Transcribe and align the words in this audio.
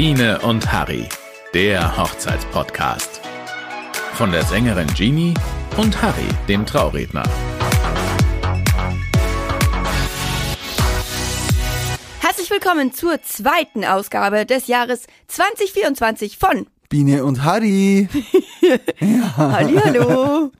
Biene 0.00 0.38
und 0.42 0.70
Harry, 0.70 1.08
der 1.54 1.96
Hochzeitspodcast. 1.96 3.20
Von 4.12 4.30
der 4.30 4.44
Sängerin 4.44 4.86
Jeannie 4.94 5.34
und 5.76 6.00
Harry, 6.00 6.28
dem 6.46 6.64
Trauredner. 6.64 7.24
Herzlich 12.20 12.48
willkommen 12.48 12.92
zur 12.92 13.20
zweiten 13.22 13.84
Ausgabe 13.84 14.46
des 14.46 14.68
Jahres 14.68 15.08
2024 15.26 16.38
von 16.38 16.68
Biene 16.88 17.24
und 17.24 17.42
Harry. 17.42 18.08
Hallihallo. 19.36 20.52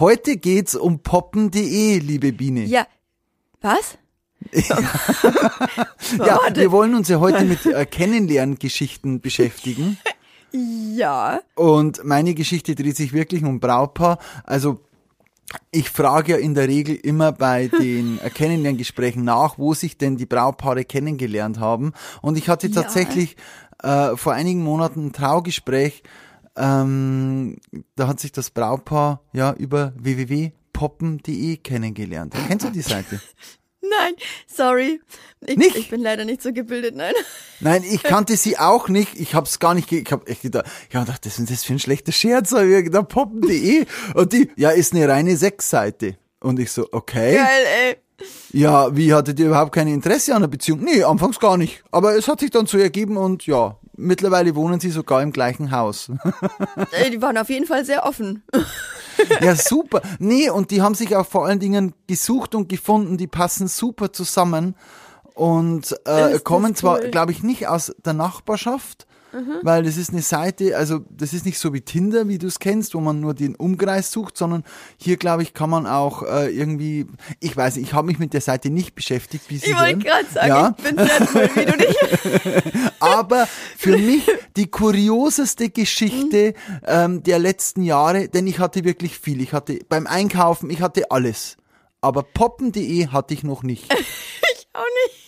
Heute 0.00 0.36
geht's 0.36 0.74
um 0.74 1.02
poppen.de, 1.02 1.98
liebe 1.98 2.34
Biene. 2.34 2.64
Ja, 2.64 2.86
was? 3.62 3.96
Ja, 4.52 4.78
Warte. 6.18 6.60
wir 6.60 6.72
wollen 6.72 6.94
uns 6.94 7.08
ja 7.08 7.20
heute 7.20 7.44
mit 7.44 7.64
äh, 7.66 7.86
Kennenlerngeschichten 7.86 9.20
beschäftigen. 9.20 9.98
Ja. 10.52 11.40
Und 11.54 12.04
meine 12.04 12.34
Geschichte 12.34 12.74
dreht 12.74 12.96
sich 12.96 13.12
wirklich 13.12 13.42
um 13.44 13.60
Brautpaar. 13.60 14.18
Also 14.44 14.80
ich 15.70 15.90
frage 15.90 16.32
ja 16.32 16.38
in 16.38 16.54
der 16.54 16.68
Regel 16.68 16.94
immer 16.96 17.32
bei 17.32 17.68
den 17.68 18.18
äh, 18.20 18.30
Kennenlerngesprächen 18.30 19.24
nach, 19.24 19.58
wo 19.58 19.74
sich 19.74 19.96
denn 19.98 20.16
die 20.16 20.26
Brautpaare 20.26 20.84
kennengelernt 20.84 21.58
haben. 21.60 21.92
Und 22.20 22.36
ich 22.38 22.48
hatte 22.48 22.66
Ja. 22.68 22.82
tatsächlich 22.82 23.36
äh, 23.82 24.16
vor 24.16 24.32
einigen 24.34 24.62
Monaten 24.62 25.06
ein 25.06 25.12
Traugespräch. 25.12 26.02
Ähm, 26.56 27.56
da 27.96 28.08
hat 28.08 28.20
sich 28.20 28.32
das 28.32 28.50
Brautpaar 28.50 29.22
ja 29.32 29.52
über 29.54 29.94
www.poppen.de 29.96 31.56
kennengelernt. 31.58 32.34
Kennst 32.46 32.66
du 32.66 32.70
die 32.70 32.82
Seite? 32.82 33.20
Nein, 33.82 34.14
sorry. 34.46 35.00
Ich, 35.44 35.56
Nicht? 35.56 35.76
ich 35.76 35.90
bin 35.90 36.00
leider 36.00 36.24
nicht 36.24 36.40
so 36.40 36.52
gebildet, 36.52 36.94
nein. 36.94 37.14
Nein, 37.60 37.82
ich 37.82 38.02
kannte 38.02 38.36
sie 38.36 38.58
auch 38.58 38.88
nicht. 38.88 39.18
Ich 39.18 39.34
hab's 39.34 39.58
gar 39.58 39.74
nicht, 39.74 39.90
ich 39.90 40.10
hab 40.12 40.28
echt 40.28 40.42
gedacht, 40.42 40.66
ja, 40.92 41.00
gedacht, 41.00 41.26
das 41.26 41.38
ist 41.38 41.50
das 41.50 41.64
für 41.64 41.72
ein 41.72 41.78
schlechter 41.80 42.12
Scherz, 42.12 42.52
hab 42.52 42.62
ich 42.62 42.84
gedacht, 42.84 43.08
poppen.de. 43.08 43.86
Und 44.14 44.32
die, 44.32 44.50
ja, 44.56 44.70
ist 44.70 44.94
eine 44.94 45.08
reine 45.08 45.36
Sexseite. 45.36 46.16
Und 46.40 46.60
ich 46.60 46.70
so, 46.70 46.88
okay. 46.92 47.36
Geil, 47.36 47.64
ey. 47.86 47.96
Ja, 48.52 48.94
wie 48.96 49.12
hattet 49.12 49.40
ihr 49.40 49.46
überhaupt 49.46 49.72
kein 49.72 49.88
Interesse 49.88 50.34
an 50.34 50.42
der 50.42 50.48
Beziehung? 50.48 50.80
Nee, 50.84 51.02
anfangs 51.02 51.40
gar 51.40 51.56
nicht. 51.56 51.82
Aber 51.90 52.14
es 52.14 52.28
hat 52.28 52.38
sich 52.40 52.50
dann 52.50 52.66
so 52.66 52.78
ergeben 52.78 53.16
und 53.16 53.46
ja, 53.46 53.76
mittlerweile 54.02 54.54
wohnen 54.54 54.80
sie 54.80 54.90
sogar 54.90 55.22
im 55.22 55.32
gleichen 55.32 55.70
Haus. 55.70 56.10
Ey, 56.92 57.10
Die 57.12 57.22
waren 57.22 57.38
auf 57.38 57.48
jeden 57.48 57.66
Fall 57.66 57.84
sehr 57.84 58.04
offen. 58.04 58.42
ja, 59.40 59.54
super. 59.56 60.02
Nee, 60.18 60.50
und 60.50 60.70
die 60.70 60.82
haben 60.82 60.94
sich 60.94 61.16
auch 61.16 61.26
vor 61.26 61.46
allen 61.46 61.60
Dingen 61.60 61.94
gesucht 62.06 62.54
und 62.54 62.68
gefunden, 62.68 63.16
die 63.16 63.26
passen 63.26 63.68
super 63.68 64.12
zusammen 64.12 64.74
und 65.34 65.96
äh, 66.04 66.38
kommen 66.40 66.74
zwar, 66.74 67.00
cool. 67.00 67.10
glaube 67.10 67.32
ich, 67.32 67.42
nicht 67.42 67.66
aus 67.68 67.94
der 68.04 68.12
Nachbarschaft, 68.12 69.06
Mhm. 69.32 69.58
weil 69.62 69.82
das 69.82 69.96
ist 69.96 70.10
eine 70.10 70.22
Seite, 70.22 70.76
also 70.76 71.00
das 71.10 71.32
ist 71.32 71.46
nicht 71.46 71.58
so 71.58 71.72
wie 71.72 71.80
Tinder, 71.80 72.28
wie 72.28 72.38
du 72.38 72.46
es 72.46 72.58
kennst, 72.58 72.94
wo 72.94 73.00
man 73.00 73.20
nur 73.20 73.32
den 73.32 73.54
Umkreis 73.54 74.10
sucht, 74.10 74.36
sondern 74.36 74.62
hier, 74.98 75.16
glaube 75.16 75.42
ich, 75.42 75.54
kann 75.54 75.70
man 75.70 75.86
auch 75.86 76.22
äh, 76.22 76.50
irgendwie, 76.50 77.06
ich 77.40 77.56
weiß 77.56 77.76
nicht, 77.76 77.88
ich 77.88 77.92
habe 77.94 78.06
mich 78.06 78.18
mit 78.18 78.34
der 78.34 78.42
Seite 78.42 78.68
nicht 78.68 78.94
beschäftigt, 78.94 79.44
wie 79.48 79.56
sie 79.56 79.70
Ich 79.70 79.78
wollte 79.78 79.98
gerade 79.98 80.26
sagen, 80.30 80.48
ja, 80.48 80.74
ich 80.76 80.84
bin 80.84 80.96
sehr 80.96 81.28
cool, 81.34 81.50
wie 81.54 81.64
du 81.64 81.76
nicht. 81.76 82.92
aber 83.00 83.48
für 83.76 83.96
mich 83.96 84.28
die 84.56 84.66
kurioseste 84.66 85.70
Geschichte 85.70 86.54
ähm, 86.86 87.22
der 87.22 87.38
letzten 87.38 87.82
Jahre, 87.82 88.28
denn 88.28 88.46
ich 88.46 88.58
hatte 88.58 88.84
wirklich 88.84 89.18
viel. 89.18 89.40
Ich 89.40 89.52
hatte 89.52 89.78
beim 89.88 90.06
Einkaufen, 90.06 90.70
ich 90.70 90.82
hatte 90.82 91.10
alles. 91.10 91.56
Aber 92.00 92.22
poppen.de 92.22 93.08
hatte 93.08 93.34
ich 93.34 93.42
noch 93.44 93.62
nicht. 93.62 93.92
Ich 94.54 94.68
auch 94.74 94.84
nicht. 95.06 95.21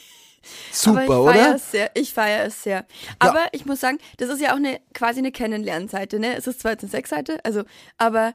Super, 0.73 1.03
Aber 1.03 1.35
ich 1.35 1.41
oder? 1.41 1.55
es 1.57 1.71
sehr. 1.71 1.91
Ich 1.95 2.13
feiere 2.13 2.47
es 2.47 2.63
sehr. 2.63 2.87
Aber 3.19 3.47
ich 3.53 3.67
muss 3.67 3.81
sagen, 3.81 3.99
das 4.19 4.29
ist 4.31 4.41
ja 4.41 4.53
auch 4.53 4.57
eine 4.57 4.81
quasi 4.93 5.19
eine 5.21 5.33
Kennenlernseite, 5.33 6.19
ne? 6.19 6.37
Es 6.37 6.47
ist 6.47 6.61
zwar 6.61 6.73
jetzt 6.73 6.83
eine 6.85 6.91
Sexseite, 6.91 7.45
also, 7.45 7.65
aber 7.99 8.35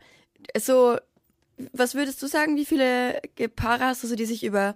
so, 0.57 0.97
was 1.73 1.95
würdest 1.95 2.21
du 2.21 2.27
sagen, 2.27 2.55
wie 2.55 2.65
viele 2.65 3.21
Paare 3.55 3.85
hast 3.85 4.03
du 4.03 4.07
so, 4.07 4.15
die 4.15 4.25
sich 4.25 4.43
über 4.43 4.75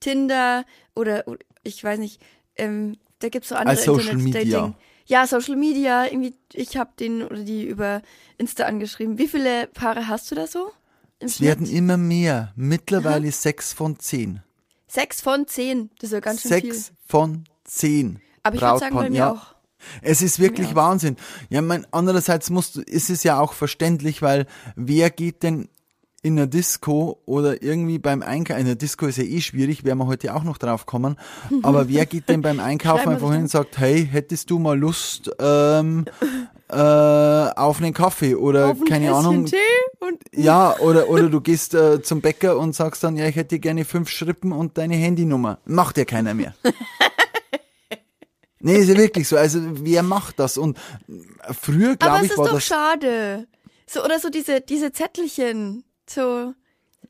Tinder 0.00 0.64
oder, 0.94 1.26
oder 1.26 1.38
ich 1.62 1.82
weiß 1.82 1.98
nicht, 1.98 2.20
ähm, 2.56 2.96
da 3.20 3.28
gibt's 3.28 3.48
so 3.50 3.54
andere 3.54 3.76
Als 3.76 3.84
Social 3.84 4.18
Internet-Dating. 4.18 4.48
Media. 4.48 4.74
Ja, 5.06 5.26
Social 5.26 5.56
Media, 5.56 6.04
irgendwie, 6.06 6.34
ich 6.52 6.76
habe 6.76 6.90
den 6.98 7.22
oder 7.22 7.42
die 7.42 7.64
über 7.64 8.00
Insta 8.38 8.64
angeschrieben. 8.64 9.18
Wie 9.18 9.28
viele 9.28 9.66
Paare 9.66 10.06
hast 10.08 10.30
du 10.30 10.34
da 10.36 10.46
so? 10.46 10.70
Im 11.18 11.26
Es 11.26 11.40
werden 11.40 11.66
Schnitt? 11.66 11.78
immer 11.78 11.96
mehr. 11.96 12.52
Mittlerweile 12.56 13.30
sechs 13.32 13.72
von 13.72 13.98
zehn. 13.98 14.42
Sechs 14.90 15.20
von 15.20 15.46
zehn. 15.46 15.90
Das 16.00 16.08
ist 16.08 16.14
ja 16.14 16.20
ganz 16.20 16.42
schön 16.42 16.60
viel. 16.60 16.74
Sechs 16.74 16.92
von 17.06 17.44
zehn. 17.64 18.18
Aber 18.42 18.56
ich 18.56 18.62
würde 18.62 18.78
sagen, 18.78 18.96
bei 18.96 19.10
mir 19.10 19.16
ja. 19.16 19.32
auch. 19.32 19.54
Es 20.02 20.20
ist 20.20 20.40
wirklich. 20.40 20.74
Wahnsinn. 20.74 21.16
Ja, 21.48 21.62
mein, 21.62 21.86
andererseits 21.92 22.50
musst 22.50 22.76
du, 22.76 22.80
ist 22.82 23.08
es 23.08 23.22
ja 23.22 23.38
auch 23.38 23.52
verständlich, 23.52 24.20
weil 24.20 24.46
wer 24.74 25.10
geht 25.10 25.42
denn 25.42 25.68
in 26.22 26.36
der 26.36 26.48
Disco 26.48 27.22
oder 27.24 27.62
irgendwie 27.62 27.98
beim 27.98 28.22
Einkaufen, 28.22 28.60
in 28.60 28.66
der 28.66 28.74
Disco 28.74 29.06
ist 29.06 29.16
ja 29.16 29.24
eh 29.24 29.40
schwierig, 29.40 29.84
werden 29.84 29.98
wir 29.98 30.06
heute 30.06 30.34
auch 30.34 30.42
noch 30.42 30.58
drauf 30.58 30.84
kommen, 30.84 31.16
aber 31.62 31.88
wer 31.88 32.04
geht 32.04 32.28
denn 32.28 32.42
beim 32.42 32.60
Einkaufen 32.60 33.08
einfach 33.08 33.32
hin 33.32 33.42
und 33.42 33.50
sagt, 33.50 33.78
hey, 33.78 34.06
hättest 34.06 34.50
du 34.50 34.58
mal 34.58 34.78
Lust 34.78 35.30
ähm, 35.38 36.04
äh, 36.70 36.76
auf 37.56 37.78
einen 37.80 37.92
Kaffee 37.92 38.34
oder 38.34 38.70
Auf 38.70 38.80
ein 38.80 38.84
keine 38.86 39.12
Ahnung, 39.12 39.46
Tee 39.46 39.56
und 39.98 40.22
ja, 40.32 40.78
oder, 40.78 41.08
oder 41.08 41.28
du 41.28 41.40
gehst 41.40 41.74
äh, 41.74 42.00
zum 42.02 42.20
Bäcker 42.20 42.56
und 42.58 42.74
sagst 42.74 43.02
dann, 43.02 43.16
ja, 43.16 43.26
ich 43.26 43.36
hätte 43.36 43.58
gerne 43.58 43.84
fünf 43.84 44.08
Schrippen 44.08 44.52
und 44.52 44.78
deine 44.78 44.94
Handynummer. 44.94 45.58
Macht 45.64 45.98
ja 45.98 46.04
keiner 46.04 46.34
mehr. 46.34 46.54
nee, 48.60 48.76
ist 48.76 48.88
ja 48.88 48.96
wirklich 48.96 49.26
so. 49.26 49.36
Also, 49.36 49.60
wer 49.62 50.02
macht 50.02 50.38
das? 50.38 50.58
Und 50.58 50.78
früher, 51.60 51.90
Aber 51.90 51.96
glaube 51.96 52.18
es 52.18 52.24
ich, 52.26 52.30
ist 52.32 52.38
war 52.38 52.46
doch 52.46 52.54
das. 52.54 52.64
schade. 52.64 53.46
So, 53.86 54.04
oder 54.04 54.20
so 54.20 54.30
diese, 54.30 54.60
diese 54.60 54.92
Zettelchen. 54.92 55.84
So, 56.08 56.54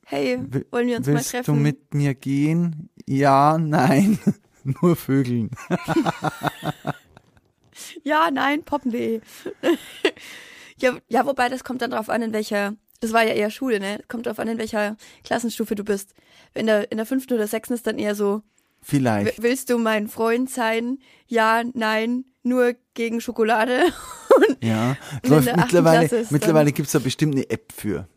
hey, 0.05 0.39
wollen 0.71 0.89
wir 0.89 0.97
uns 0.97 1.07
mal 1.07 1.15
Willst 1.15 1.31
treffen? 1.33 1.55
du 1.55 1.61
mit 1.61 1.93
mir 1.93 2.15
gehen? 2.15 2.89
Ja, 3.07 3.59
nein. 3.59 4.19
Nur 4.65 4.97
Vögeln. 4.97 5.51
Ja, 8.03 8.31
nein, 8.31 8.63
poppen.de. 8.65 9.21
ja, 10.79 10.97
ja, 11.09 11.27
wobei 11.27 11.49
das 11.49 11.65
kommt 11.65 11.83
dann 11.83 11.91
drauf 11.91 12.09
an, 12.09 12.23
in 12.23 12.33
welcher, 12.33 12.75
das 13.01 13.13
war 13.13 13.23
ja 13.23 13.35
eher 13.35 13.51
Schule, 13.51 13.81
ne? 13.81 14.01
Kommt 14.09 14.27
drauf 14.27 14.39
an, 14.39 14.49
in 14.49 14.59
welcher 14.59 14.97
Klassenstufe 15.25 15.75
du 15.75 15.85
bist. 15.85 16.15
In 16.55 16.67
der, 16.67 16.91
in 16.91 16.97
der 16.97 17.07
fünften 17.07 17.35
oder 17.35 17.47
sechsten 17.47 17.75
ist 17.75 17.87
dann 17.87 17.99
eher 17.99 18.15
so, 18.15 18.43
Vielleicht. 18.83 19.43
willst 19.43 19.71
du 19.71 19.79
mein 19.79 20.09
Freund 20.09 20.51
sein? 20.51 20.99
Ja, 21.27 21.63
nein, 21.75 22.25
nur 22.43 22.75
gegen 22.95 23.21
Schokolade. 23.21 23.83
Und 24.37 24.65
Ja. 24.65 24.97
Läuft 25.25 25.55
mittlerweile 25.57 26.27
mittlerweile 26.31 26.73
gibt's 26.73 26.93
da 26.93 26.99
bestimmt 26.99 27.35
eine 27.35 27.51
App 27.51 27.73
für. 27.73 28.09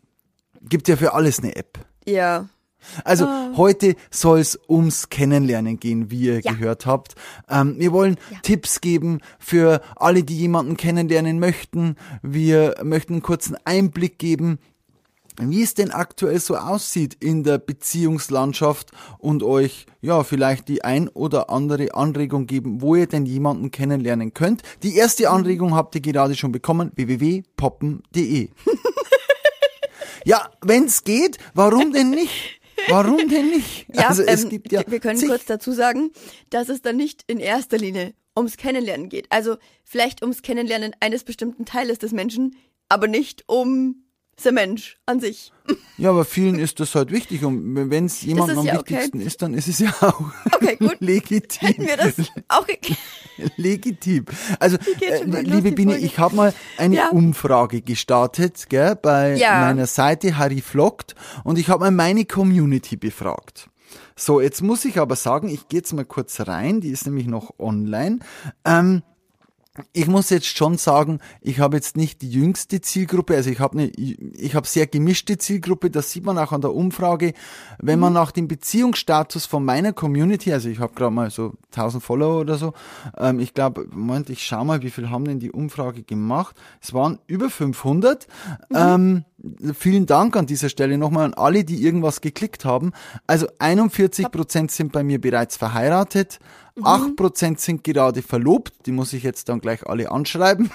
Gibt 0.62 0.88
ja 0.88 0.96
für 0.96 1.12
alles 1.12 1.40
eine 1.40 1.54
App. 1.56 1.78
ja, 2.06 2.48
Also 3.04 3.26
Ah. 3.26 3.52
heute 3.56 3.96
soll 4.10 4.40
es 4.40 4.58
ums 4.68 5.08
Kennenlernen 5.08 5.78
gehen, 5.80 6.10
wie 6.10 6.20
ihr 6.22 6.40
Ja. 6.40 6.52
gehört 6.52 6.86
habt. 6.86 7.14
Ähm, 7.48 7.76
wir 7.78 7.92
wollen 7.92 8.16
Ja. 8.30 8.38
Tipps 8.42 8.80
geben 8.80 9.20
für 9.38 9.80
alle, 9.96 10.22
die 10.22 10.36
jemanden 10.36 10.76
kennenlernen 10.76 11.38
möchten. 11.38 11.96
Wir 12.22 12.74
möchten 12.82 13.14
einen 13.14 13.22
kurzen 13.22 13.56
Einblick 13.64 14.18
geben, 14.18 14.58
wie 15.40 15.62
es 15.64 15.74
denn 15.74 15.90
aktuell 15.90 16.38
so 16.38 16.56
aussieht 16.56 17.16
in 17.18 17.42
der 17.42 17.58
Beziehungslandschaft 17.58 18.92
und 19.18 19.42
euch 19.42 19.86
ja 20.00 20.22
vielleicht 20.22 20.68
die 20.68 20.84
ein 20.84 21.08
oder 21.08 21.50
andere 21.50 21.92
Anregung 21.94 22.46
geben, 22.46 22.80
wo 22.82 22.94
ihr 22.94 23.08
denn 23.08 23.26
jemanden 23.26 23.72
kennenlernen 23.72 24.32
könnt. 24.32 24.62
Die 24.84 24.94
erste 24.94 25.24
Mhm. 25.24 25.34
Anregung 25.34 25.74
habt 25.74 25.96
ihr 25.96 26.02
gerade 26.02 26.36
schon 26.36 26.52
bekommen, 26.52 26.92
www.poppen.de. 26.94 28.48
ja, 30.24 30.48
wenn's 30.62 31.02
geht, 31.04 31.38
warum 31.54 31.92
denn 31.92 32.10
nicht? 32.10 32.60
Warum 32.88 33.28
denn 33.28 33.50
nicht? 33.50 33.86
Ja, 33.92 34.08
also 34.08 34.22
es 34.22 34.44
ähm, 34.44 34.50
gibt 34.50 34.72
ja 34.72 34.82
wir 34.86 35.00
können 35.00 35.20
kurz 35.26 35.44
dazu 35.44 35.72
sagen, 35.72 36.10
dass 36.50 36.68
es 36.68 36.82
dann 36.82 36.96
nicht 36.96 37.22
in 37.26 37.38
erster 37.38 37.78
Linie 37.78 38.14
ums 38.36 38.56
Kennenlernen 38.56 39.08
geht. 39.08 39.26
Also 39.30 39.56
vielleicht 39.84 40.22
ums 40.22 40.42
Kennenlernen 40.42 40.94
eines 41.00 41.24
bestimmten 41.24 41.64
Teiles 41.64 41.98
des 41.98 42.12
Menschen, 42.12 42.56
aber 42.88 43.06
nicht 43.06 43.44
um 43.46 44.03
der 44.42 44.52
Mensch 44.52 44.98
an 45.06 45.20
sich. 45.20 45.52
Ja, 45.96 46.10
aber 46.10 46.24
vielen 46.24 46.58
ist 46.58 46.80
das 46.80 46.94
halt 46.94 47.10
wichtig 47.10 47.44
und 47.44 47.90
wenn 47.90 48.06
es 48.06 48.22
jemandem 48.22 48.56
ist 48.56 48.60
am 48.60 48.66
ja 48.66 48.78
okay. 48.80 48.94
wichtigsten 48.94 49.20
ist, 49.20 49.42
dann 49.42 49.54
ist 49.54 49.68
es 49.68 49.78
ja 49.78 49.90
auch 50.00 50.20
Okay, 50.52 50.76
gut. 50.76 50.96
legitim. 51.00 51.68
Hätten 51.68 51.86
wir 51.86 51.96
das 51.96 52.14
auch. 52.48 52.66
Legitim. 53.56 54.24
Also, 54.60 54.76
äh, 55.00 55.24
liebe 55.42 55.72
Biene, 55.72 55.96
ich 55.98 56.18
habe 56.18 56.36
mal 56.36 56.54
eine 56.78 56.96
Ja. 56.96 57.08
Umfrage 57.10 57.82
gestartet 57.82 58.66
gell, 58.68 58.96
bei 58.96 59.34
Ja. 59.36 59.60
meiner 59.60 59.86
Seite 59.86 60.36
Harry 60.38 60.60
Vlogt 60.60 61.14
und 61.44 61.58
ich 61.58 61.68
habe 61.68 61.84
mal 61.84 61.90
meine 61.90 62.24
Community 62.24 62.96
befragt. 62.96 63.68
So, 64.16 64.40
jetzt 64.40 64.62
muss 64.62 64.84
ich 64.84 64.98
aber 64.98 65.16
sagen, 65.16 65.48
ich 65.48 65.68
gehe 65.68 65.78
jetzt 65.80 65.92
mal 65.92 66.04
kurz 66.04 66.40
rein, 66.40 66.80
die 66.80 66.90
ist 66.90 67.06
nämlich 67.06 67.26
noch 67.26 67.58
online. 67.58 68.20
Ähm, 68.64 69.02
ich 69.92 70.06
muss 70.06 70.30
jetzt 70.30 70.46
schon 70.46 70.78
sagen, 70.78 71.18
ich 71.40 71.58
habe 71.58 71.76
jetzt 71.76 71.96
nicht 71.96 72.22
die 72.22 72.30
jüngste 72.30 72.80
Zielgruppe, 72.80 73.34
also 73.34 73.50
ich 73.50 73.58
habe 73.58 73.78
eine, 73.78 73.88
ich 73.88 74.54
habe 74.54 74.66
sehr 74.68 74.86
gemischte 74.86 75.36
Zielgruppe, 75.36 75.90
das 75.90 76.12
sieht 76.12 76.24
man 76.24 76.38
auch 76.38 76.52
an 76.52 76.60
der 76.60 76.72
Umfrage. 76.72 77.34
Wenn 77.80 77.98
man 77.98 78.12
nach 78.12 78.30
dem 78.30 78.46
Beziehungsstatus 78.46 79.46
von 79.46 79.64
meiner 79.64 79.92
Community, 79.92 80.52
also 80.52 80.68
ich 80.68 80.78
habe 80.78 80.94
gerade 80.94 81.10
mal 81.10 81.30
so 81.30 81.54
1000 81.72 82.02
Follower 82.02 82.40
oder 82.40 82.56
so, 82.56 82.72
ähm, 83.18 83.40
ich 83.40 83.52
glaube, 83.52 83.88
Moment, 83.90 84.30
ich 84.30 84.44
schau 84.44 84.64
mal, 84.64 84.82
wie 84.82 84.90
viel 84.90 85.10
haben 85.10 85.24
denn 85.24 85.40
die 85.40 85.50
Umfrage 85.50 86.04
gemacht? 86.04 86.54
Es 86.80 86.94
waren 86.94 87.18
über 87.26 87.50
500. 87.50 88.28
Mhm. 88.68 88.76
Ähm, 88.76 89.24
vielen 89.74 90.06
Dank 90.06 90.36
an 90.36 90.46
dieser 90.46 90.68
Stelle 90.68 90.98
nochmal 90.98 91.26
an 91.26 91.34
alle, 91.34 91.64
die 91.64 91.82
irgendwas 91.82 92.20
geklickt 92.20 92.64
haben. 92.64 92.92
Also 93.26 93.46
41 93.58 94.30
Prozent 94.30 94.70
sind 94.70 94.92
bei 94.92 95.02
mir 95.02 95.20
bereits 95.20 95.56
verheiratet. 95.56 96.38
Mhm. 96.76 96.84
8% 96.84 97.58
sind 97.60 97.84
gerade 97.84 98.22
verlobt, 98.22 98.72
die 98.86 98.92
muss 98.92 99.12
ich 99.12 99.22
jetzt 99.22 99.48
dann 99.48 99.60
gleich 99.60 99.86
alle 99.86 100.10
anschreiben, 100.10 100.72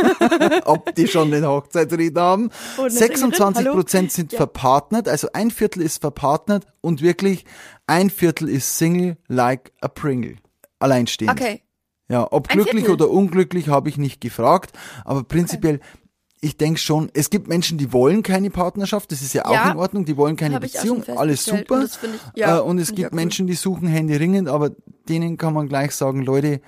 ob 0.64 0.94
die 0.94 1.06
schon 1.06 1.30
den 1.30 1.46
Hochzeitsried 1.46 2.16
haben. 2.16 2.48
26% 2.78 4.10
sind 4.10 4.32
ja. 4.32 4.38
verpartnert, 4.38 5.06
also 5.06 5.28
ein 5.34 5.50
Viertel 5.50 5.82
ist 5.82 6.00
verpartnert 6.00 6.66
und 6.80 7.02
wirklich 7.02 7.44
ein 7.86 8.08
Viertel 8.08 8.48
ist 8.48 8.78
Single 8.78 9.18
like 9.28 9.72
a 9.82 9.88
Pringle. 9.88 10.36
Alleinstehend. 10.78 11.38
Okay. 11.38 11.60
Ja, 12.08 12.26
ob 12.30 12.48
ein 12.48 12.54
glücklich 12.54 12.86
Viertel. 12.86 13.04
oder 13.04 13.10
unglücklich 13.10 13.68
habe 13.68 13.90
ich 13.90 13.98
nicht 13.98 14.22
gefragt, 14.22 14.72
aber 15.04 15.24
prinzipiell 15.24 15.76
okay 15.76 16.03
ich 16.44 16.58
denke 16.58 16.78
schon, 16.78 17.10
es 17.14 17.30
gibt 17.30 17.48
Menschen, 17.48 17.78
die 17.78 17.90
wollen 17.90 18.22
keine 18.22 18.50
Partnerschaft, 18.50 19.10
das 19.10 19.22
ist 19.22 19.32
ja 19.32 19.46
auch 19.46 19.52
ja, 19.52 19.70
in 19.70 19.78
Ordnung, 19.78 20.04
die 20.04 20.18
wollen 20.18 20.36
keine 20.36 20.60
Beziehung, 20.60 21.02
alles 21.16 21.46
super. 21.46 21.76
Und, 21.76 21.84
ich, 21.84 22.36
ja, 22.36 22.58
äh, 22.58 22.60
und 22.60 22.78
es 22.78 22.88
gibt 22.88 23.12
ja. 23.12 23.16
Menschen, 23.16 23.46
die 23.46 23.54
suchen 23.54 23.88
Hände 23.88 24.20
ringend, 24.20 24.48
aber 24.48 24.70
denen 25.08 25.38
kann 25.38 25.54
man 25.54 25.68
gleich 25.68 25.92
sagen, 25.92 26.20
Leute, 26.20 26.60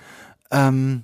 ähm, 0.49 1.03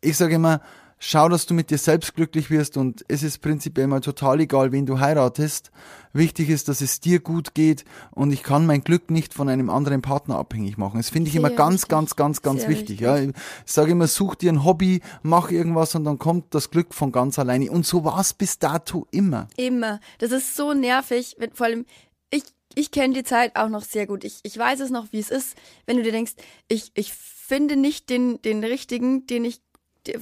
ich 0.00 0.16
sage 0.16 0.34
immer, 0.34 0.60
schau, 0.98 1.28
dass 1.28 1.46
du 1.46 1.54
mit 1.54 1.70
dir 1.70 1.78
selbst 1.78 2.14
glücklich 2.14 2.50
wirst 2.50 2.76
und 2.76 3.04
es 3.08 3.22
ist 3.22 3.38
prinzipiell 3.38 3.86
mal 3.86 4.00
total 4.00 4.40
egal, 4.40 4.72
wen 4.72 4.86
du 4.86 5.00
heiratest. 5.00 5.70
Wichtig 6.12 6.48
ist, 6.48 6.68
dass 6.68 6.80
es 6.80 7.00
dir 7.00 7.20
gut 7.20 7.54
geht 7.54 7.84
und 8.10 8.32
ich 8.32 8.42
kann 8.42 8.66
mein 8.66 8.82
Glück 8.82 9.10
nicht 9.10 9.34
von 9.34 9.48
einem 9.48 9.70
anderen 9.70 10.02
Partner 10.02 10.36
abhängig 10.36 10.78
machen. 10.78 10.96
Das 10.96 11.10
finde 11.10 11.28
ich 11.28 11.34
Sehr 11.34 11.40
immer 11.40 11.50
ganz, 11.50 11.82
richtig. 11.82 11.88
ganz, 11.88 12.16
ganz, 12.16 12.42
ganz 12.42 12.60
Sehr 12.62 12.70
wichtig. 12.70 13.00
Ja, 13.00 13.18
ich 13.18 13.32
sage 13.66 13.92
immer, 13.92 14.06
such 14.06 14.34
dir 14.34 14.52
ein 14.52 14.64
Hobby, 14.64 15.00
mach 15.22 15.50
irgendwas 15.50 15.94
und 15.94 16.04
dann 16.04 16.18
kommt 16.18 16.54
das 16.54 16.70
Glück 16.70 16.94
von 16.94 17.12
ganz 17.12 17.38
alleine. 17.38 17.70
Und 17.70 17.86
so 17.86 18.04
war 18.04 18.18
es 18.20 18.32
bis 18.32 18.58
dato 18.58 19.06
immer. 19.10 19.48
Immer. 19.56 20.00
Das 20.18 20.32
ist 20.32 20.56
so 20.56 20.72
nervig, 20.72 21.36
wenn, 21.38 21.52
vor 21.52 21.66
allem 21.66 21.84
ich, 22.30 22.42
ich 22.74 22.90
kenne 22.90 23.14
die 23.14 23.24
Zeit 23.24 23.56
auch 23.56 23.68
noch 23.68 23.82
sehr 23.82 24.06
gut. 24.06 24.24
Ich, 24.24 24.40
ich 24.42 24.56
weiß 24.56 24.80
es 24.80 24.90
noch, 24.90 25.12
wie 25.12 25.18
es 25.18 25.30
ist, 25.30 25.56
wenn 25.86 25.96
du 25.96 26.02
dir 26.02 26.12
denkst, 26.12 26.34
ich, 26.68 26.90
ich 26.94 27.12
finde 27.12 27.76
nicht 27.76 28.10
den, 28.10 28.40
den 28.42 28.64
richtigen, 28.64 29.26
den 29.26 29.44
ich 29.44 29.60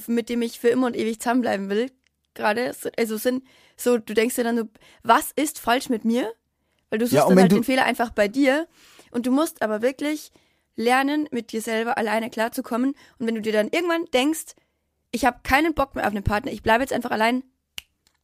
mit 0.07 0.29
dem 0.29 0.41
ich 0.41 0.59
für 0.59 0.69
immer 0.69 0.87
und 0.87 0.95
ewig 0.95 1.19
zusammenbleiben 1.19 1.69
will, 1.69 1.91
gerade, 2.33 2.73
also 2.97 3.17
sind 3.17 3.43
so, 3.75 3.97
du 3.97 4.13
denkst 4.13 4.35
dir 4.35 4.43
dann 4.43 4.57
so, 4.57 4.63
was 5.03 5.31
ist 5.35 5.59
falsch 5.59 5.89
mit 5.89 6.05
mir? 6.05 6.31
Weil 6.89 6.99
du 6.99 7.05
suchst 7.05 7.15
ja, 7.15 7.27
dann 7.27 7.39
halt 7.39 7.51
den 7.51 7.63
Fehler 7.63 7.85
einfach 7.85 8.11
bei 8.11 8.27
dir 8.27 8.67
und 9.11 9.25
du 9.25 9.31
musst 9.31 9.61
aber 9.61 9.81
wirklich 9.81 10.31
lernen, 10.75 11.27
mit 11.31 11.51
dir 11.51 11.61
selber 11.61 11.97
alleine 11.97 12.29
klarzukommen 12.29 12.95
und 13.19 13.27
wenn 13.27 13.35
du 13.35 13.41
dir 13.41 13.53
dann 13.53 13.69
irgendwann 13.69 14.05
denkst, 14.05 14.53
ich 15.11 15.25
habe 15.25 15.39
keinen 15.43 15.73
Bock 15.73 15.95
mehr 15.95 16.05
auf 16.05 16.11
einen 16.11 16.23
Partner, 16.23 16.51
ich 16.51 16.63
bleibe 16.63 16.83
jetzt 16.83 16.93
einfach 16.93 17.11
allein, 17.11 17.43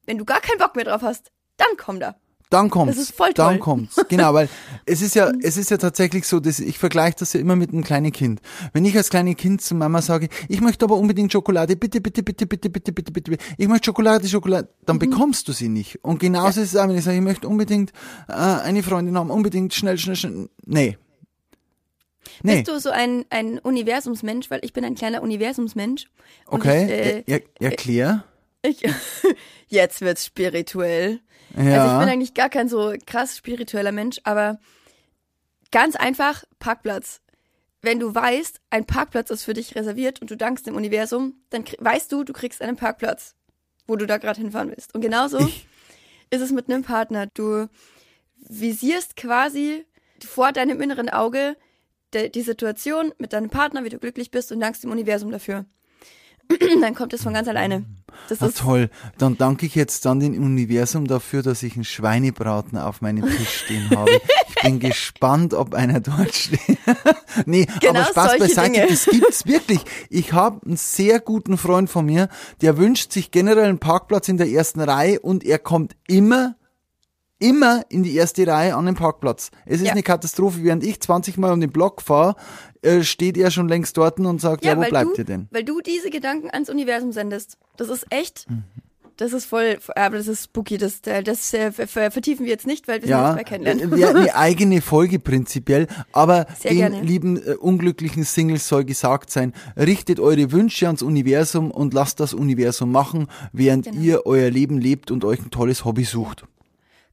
wenn 0.06 0.18
du 0.18 0.25
gar 0.25 0.42
keinen 0.42 0.59
Bock 0.59 0.75
mehr 0.75 0.86
drauf 0.86 1.01
hast, 1.01 1.31
dann 1.57 1.77
komm 1.77 2.00
da. 2.00 2.16
Dann 2.54 2.70
kommt's. 2.70 2.98
Das 2.98 3.06
ist 3.06 3.16
voll 3.16 3.34
toll. 3.34 3.46
Dann 3.46 3.60
kommt's. 3.60 3.96
Genau, 4.10 4.32
weil 4.36 4.48
es 4.86 5.02
ist 5.02 5.16
ja, 5.16 5.32
es 5.42 5.58
ist 5.58 5.72
ja 5.72 5.78
tatsächlich 5.78 6.28
so, 6.28 6.40
dass 6.40 6.60
ich 6.60 6.78
vergleiche 6.78 7.16
das 7.18 7.34
ja 7.34 7.40
immer 7.40 7.56
mit 7.56 7.72
einem 7.72 7.84
kleinen 7.84 8.12
Kind. 8.12 8.42
Wenn 8.74 8.86
ich 8.86 8.96
als 8.96 9.10
kleines 9.10 9.38
Kind 9.38 9.62
zu 9.62 9.74
Mama 9.74 10.04
sage, 10.04 10.30
ich 10.50 10.62
möchte 10.62 10.86
aber 10.86 10.98
unbedingt 10.98 11.32
Schokolade, 11.32 11.76
bitte, 11.76 12.00
bitte, 12.00 12.22
bitte, 12.22 12.46
bitte, 12.46 12.70
bitte, 12.70 12.92
bitte, 12.92 13.12
bitte, 13.12 13.32
bitte, 13.32 13.44
ich 13.58 13.68
möchte 13.68 13.86
Schokolade, 13.86 14.28
Schokolade, 14.28 14.70
dann 14.86 14.98
mhm. 14.98 15.00
bekommst 15.00 15.48
du 15.48 15.52
sie 15.52 15.68
nicht. 15.68 16.04
Und 16.04 16.20
genauso 16.20 16.60
ja. 16.60 16.66
ist 16.66 16.74
es 16.74 16.76
auch, 16.76 16.88
wenn 16.88 16.96
ich 16.96 17.04
sage, 17.04 17.18
ich 17.18 17.24
möchte 17.24 17.48
unbedingt 17.48 17.92
äh, 18.28 18.34
eine 18.34 18.84
Freundin 18.84 19.18
haben, 19.18 19.32
unbedingt 19.32 19.74
schnell, 19.74 19.98
schnell, 19.98 20.16
schnell. 20.16 20.48
Nee. 20.64 20.98
Nee. 22.44 22.58
Bist 22.58 22.68
du 22.68 22.80
so 22.80 22.92
ein, 22.92 23.26
ein 23.32 23.58
Universumsmensch? 23.58 24.52
Weil 24.52 24.60
ich 24.64 24.74
bin 24.74 24.86
ein 24.86 24.94
kleiner 24.94 25.24
Universumsmensch. 25.24 26.06
okay, 26.46 26.84
ich, 27.26 27.34
äh, 27.34 27.42
er, 27.60 27.70
erklär. 27.72 28.26
Ich, 28.62 28.84
jetzt 29.70 30.02
wird's 30.02 30.28
spirituell. 30.28 31.20
Ja. 31.56 31.84
Also 31.84 31.94
ich 31.94 32.00
bin 32.00 32.10
eigentlich 32.10 32.34
gar 32.34 32.50
kein 32.50 32.68
so 32.68 32.94
krass 33.06 33.38
spiritueller 33.38 33.92
Mensch, 33.92 34.20
aber 34.24 34.60
ganz 35.72 35.96
einfach 35.96 36.44
Parkplatz. 36.60 37.22
Wenn 37.82 38.00
du 38.00 38.16
weißt, 38.16 38.62
ein 38.70 38.86
Parkplatz 38.86 39.30
ist 39.30 39.44
für 39.44 39.54
dich 39.54 39.76
reserviert 39.76 40.22
und 40.22 40.32
du 40.32 40.38
dankst 40.38 40.66
dem 40.66 40.76
Universum, 40.76 41.36
dann 41.50 41.66
weißt 41.80 42.12
du, 42.12 42.24
du 42.24 42.32
kriegst 42.32 42.62
einen 42.62 42.78
Parkplatz, 42.78 43.36
wo 43.88 43.98
du 43.98 44.08
da 44.08 44.18
gerade 44.18 44.40
hinfahren 44.40 44.70
willst. 44.70 44.96
Und 44.96 45.02
genauso 45.02 45.40
ich. 45.40 45.68
ist 46.30 46.42
es 46.42 46.52
mit 46.52 46.70
einem 46.70 46.84
Partner. 46.84 47.28
Du 47.34 47.68
visierst 48.38 49.16
quasi 49.16 49.86
vor 50.26 50.54
deinem 50.54 50.82
inneren 50.82 51.10
Auge 51.10 51.58
die, 52.14 52.32
die 52.32 52.42
Situation 52.42 53.14
mit 53.18 53.34
deinem 53.34 53.50
Partner, 53.50 53.84
wie 53.84 53.90
du 53.90 54.00
glücklich 54.00 54.32
bist 54.32 54.52
und 54.52 54.60
dankst 54.60 54.84
dem 54.84 54.92
Universum 54.92 55.32
dafür. 55.32 55.66
dann 56.82 56.96
kommt 56.96 57.14
es 57.14 57.24
von 57.24 57.34
ganz 57.34 57.48
alleine. 57.48 57.86
Das 58.30 58.42
ah, 58.42 58.48
ist 58.48 58.60
toll. 58.60 58.89
Dann 59.18 59.38
danke 59.38 59.65
ich 59.65 59.75
jetzt 59.75 60.06
dann 60.06 60.19
dem 60.19 60.33
Universum 60.33 61.07
dafür, 61.07 61.44
dass 61.44 61.63
ich 61.63 61.75
einen 61.75 61.83
Schweinebraten 61.83 62.77
auf 62.77 63.01
meinem 63.01 63.25
Tisch 63.30 63.63
stehen 63.65 63.89
habe. 63.92 64.12
Ich 64.56 64.62
bin 64.62 64.80
gespannt, 64.80 65.54
ob 65.54 65.74
einer 65.74 66.00
dort 66.00 66.33
steht. 66.33 66.60
nee, 67.45 67.68
genau 67.81 68.00
aber 68.00 68.10
Spaß 68.10 68.39
beiseite, 68.39 68.71
Dinge. 68.71 68.88
das 68.88 69.06
gibt's 69.06 69.45
wirklich. 69.45 69.81
Ich 70.10 70.33
habe 70.33 70.65
einen 70.65 70.77
sehr 70.77 71.19
guten 71.19 71.57
Freund 71.57 71.89
von 71.89 72.06
mir, 72.06 72.30
der 72.62 72.77
wünscht 72.77 73.12
sich 73.12 73.31
generell 73.31 73.65
einen 73.65 73.80
Parkplatz 73.80 74.30
in 74.30 74.38
der 74.38 74.50
ersten 74.50 74.80
Reihe 74.80 75.19
und 75.19 75.44
er 75.44 75.59
kommt 75.59 75.95
immer 76.07 76.56
immer 77.44 77.84
in 77.90 78.04
die 78.04 78.16
erste 78.16 78.48
Reihe 78.48 78.75
an 78.75 78.86
den 78.86 78.95
Parkplatz. 78.95 79.51
Es 79.66 79.81
ist 79.81 79.88
ja. 79.88 79.92
eine 79.92 80.01
Katastrophe. 80.01 80.63
Während 80.63 80.84
ich 80.84 81.01
20 81.01 81.38
Mal 81.38 81.51
um 81.51 81.60
den 81.60 81.72
Block 81.72 82.01
fahre, 82.01 82.36
äh, 82.81 83.04
steht 83.04 83.38
er 83.38 83.51
schon 83.51 83.68
längst 83.68 83.98
dort 83.98 84.19
und 84.19 84.40
sagt, 84.40 84.63
ja, 84.63 84.72
ja 84.72 84.78
wo 84.78 84.90
bleibt 84.90 85.18
du, 85.18 85.22
ihr 85.22 85.25
denn? 85.25 85.48
Weil 85.51 85.66
du 85.66 85.81
diese 85.81 86.10
Gedanken 86.10 86.50
ans 86.51 86.69
Universum 86.69 87.12
sendest. 87.12 87.57
Das 87.75 87.90
ist 87.90 88.06
echt, 88.12 88.50
mhm. 88.50 88.63
das 89.18 89.34
ist 89.34 89.45
voll, 89.45 89.78
aber 89.94 90.16
das 90.16 90.30
ist 90.30 90.45
spooky. 90.45 90.78
Das, 90.78 91.01
äh, 91.06 91.22
das 91.22 91.54
äh, 91.54 91.74
vertiefen 91.74 92.45
wir 92.45 92.51
jetzt 92.54 92.66
nicht, 92.66 92.88
weil 92.88 93.01
wir 93.01 93.10
ja, 93.10 93.18
sind 93.18 93.28
jetzt 93.28 93.45
bei 93.45 93.57
kennenlernen. 93.57 94.00
Ja, 94.00 94.10
eine 94.12 94.36
eigene 94.36 94.81
Folge 94.81 95.19
prinzipiell. 95.19 95.88
Aber 96.13 96.45
Sehr 96.57 96.72
den 96.72 96.78
gerne. 96.78 97.01
lieben 97.01 97.45
äh, 97.45 97.56
unglücklichen 97.56 98.24
Singles 98.24 98.69
soll 98.69 98.86
gesagt 98.86 99.31
sein, 99.31 99.51
richtet 99.75 100.22
eure 100.22 100.54
Wünsche 100.54 100.86
ans 100.86 101.01
Universum 101.01 101.72
und 101.72 101.94
lasst 101.94 102.22
das 102.22 102.34
Universum 102.34 102.90
machen, 102.90 103.28
während 103.51 103.86
genau. 103.86 104.01
ihr 104.01 104.25
euer 104.25 104.50
Leben 104.50 104.80
lebt 104.80 105.12
und 105.12 105.25
euch 105.25 105.42
ein 105.42 105.51
tolles 105.51 105.84
Hobby 105.84 106.06
sucht. 106.06 106.45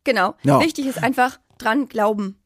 Genau. 0.04 0.34
Ja. 0.42 0.60
Wichtig 0.60 0.86
ist 0.86 1.02
einfach 1.02 1.38
dran 1.58 1.88
glauben. 1.88 2.36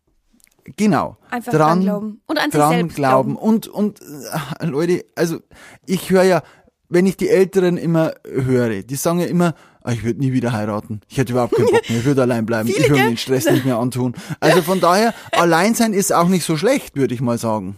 Genau. 0.77 1.17
Einfach 1.31 1.53
dran, 1.53 1.61
dran 1.61 1.81
glauben. 1.83 2.23
Und 2.27 2.39
an 2.39 2.51
dran 2.51 2.69
sich 2.69 2.79
selbst 2.79 2.97
glauben. 2.97 3.35
glauben. 3.35 3.49
Und, 3.49 3.69
und 3.69 4.01
äh, 4.01 4.67
Leute, 4.67 5.05
also 5.15 5.41
ich 5.87 6.11
höre 6.11 6.23
ja, 6.23 6.43
wenn 6.89 7.07
ich 7.07 7.17
die 7.17 7.29
Älteren 7.29 7.77
immer 7.77 8.13
höre, 8.25 8.83
die 8.83 8.95
sagen 8.95 9.19
ja 9.19 9.27
immer, 9.27 9.55
ah, 9.83 9.93
ich 9.93 10.05
würde 10.05 10.21
nie 10.21 10.33
wieder 10.33 10.53
heiraten. 10.53 11.01
Ich 11.09 11.19
hätte 11.19 11.33
überhaupt 11.33 11.55
keinen 11.55 11.67
Bock 11.67 11.89
mehr, 11.89 11.99
ich 11.99 12.05
würde 12.05 12.23
allein 12.23 12.47
bleiben. 12.47 12.69
Viele, 12.69 12.81
ich 12.81 12.91
würde 12.91 13.03
mir 13.03 13.09
den 13.09 13.17
Stress 13.17 13.45
nicht 13.51 13.65
mehr 13.65 13.79
antun. 13.79 14.15
Also 14.41 14.63
von 14.63 14.81
daher, 14.81 15.15
allein 15.33 15.75
sein 15.75 15.93
ist 15.93 16.13
auch 16.13 16.29
nicht 16.29 16.45
so 16.45 16.57
schlecht, 16.57 16.97
würde 16.97 17.15
ich 17.15 17.21
mal 17.21 17.39
sagen. 17.39 17.77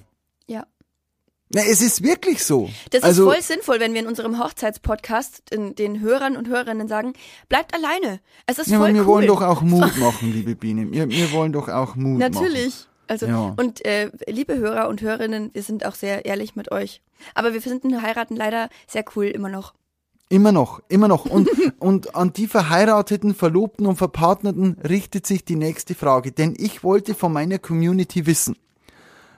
Na, 1.56 1.62
es 1.62 1.80
ist 1.80 2.02
wirklich 2.02 2.44
so. 2.44 2.68
Das 2.90 3.02
also, 3.02 3.30
ist 3.30 3.34
voll 3.34 3.42
sinnvoll, 3.42 3.80
wenn 3.80 3.94
wir 3.94 4.00
in 4.00 4.06
unserem 4.06 4.38
Hochzeitspodcast 4.38 5.44
den, 5.50 6.00
Hörern 6.00 6.36
und 6.36 6.48
Hörerinnen 6.48 6.86
sagen, 6.86 7.14
bleibt 7.48 7.72
alleine. 7.72 8.20
Es 8.44 8.58
ist 8.58 8.66
ja, 8.66 8.76
voll 8.76 8.88
aber 8.90 8.94
wir 8.94 9.00
cool. 9.00 9.06
wollen 9.06 9.26
doch 9.26 9.40
auch 9.40 9.62
Mut 9.62 9.96
machen, 9.96 10.34
liebe 10.34 10.54
Biene. 10.54 10.92
Wir, 10.92 11.08
wir 11.08 11.32
wollen 11.32 11.54
doch 11.54 11.70
auch 11.70 11.96
Mut 11.96 12.18
Natürlich. 12.18 12.34
machen. 12.34 12.52
Natürlich. 12.52 12.86
Also, 13.08 13.26
ja. 13.26 13.54
und 13.56 13.82
äh, 13.86 14.10
liebe 14.28 14.58
Hörer 14.58 14.86
und 14.88 15.00
Hörerinnen, 15.00 15.48
wir 15.54 15.62
sind 15.62 15.86
auch 15.86 15.94
sehr 15.94 16.26
ehrlich 16.26 16.56
mit 16.56 16.72
euch. 16.72 17.00
Aber 17.34 17.54
wir 17.54 17.62
finden 17.62 18.02
Heiraten 18.02 18.36
leider 18.36 18.68
sehr 18.86 19.06
cool 19.14 19.25
immer 19.25 19.48
noch. 19.48 19.72
Immer 20.28 20.52
noch, 20.52 20.82
immer 20.90 21.08
noch. 21.08 21.25
Und, 21.25 21.48
und 21.78 22.14
an 22.14 22.34
die 22.34 22.48
Verheirateten, 22.48 23.34
Verlobten 23.34 23.86
und 23.86 23.96
Verpartnerten 23.96 24.76
richtet 24.86 25.26
sich 25.26 25.46
die 25.46 25.56
nächste 25.56 25.94
Frage. 25.94 26.32
Denn 26.32 26.54
ich 26.58 26.84
wollte 26.84 27.14
von 27.14 27.32
meiner 27.32 27.58
Community 27.58 28.26
wissen, 28.26 28.56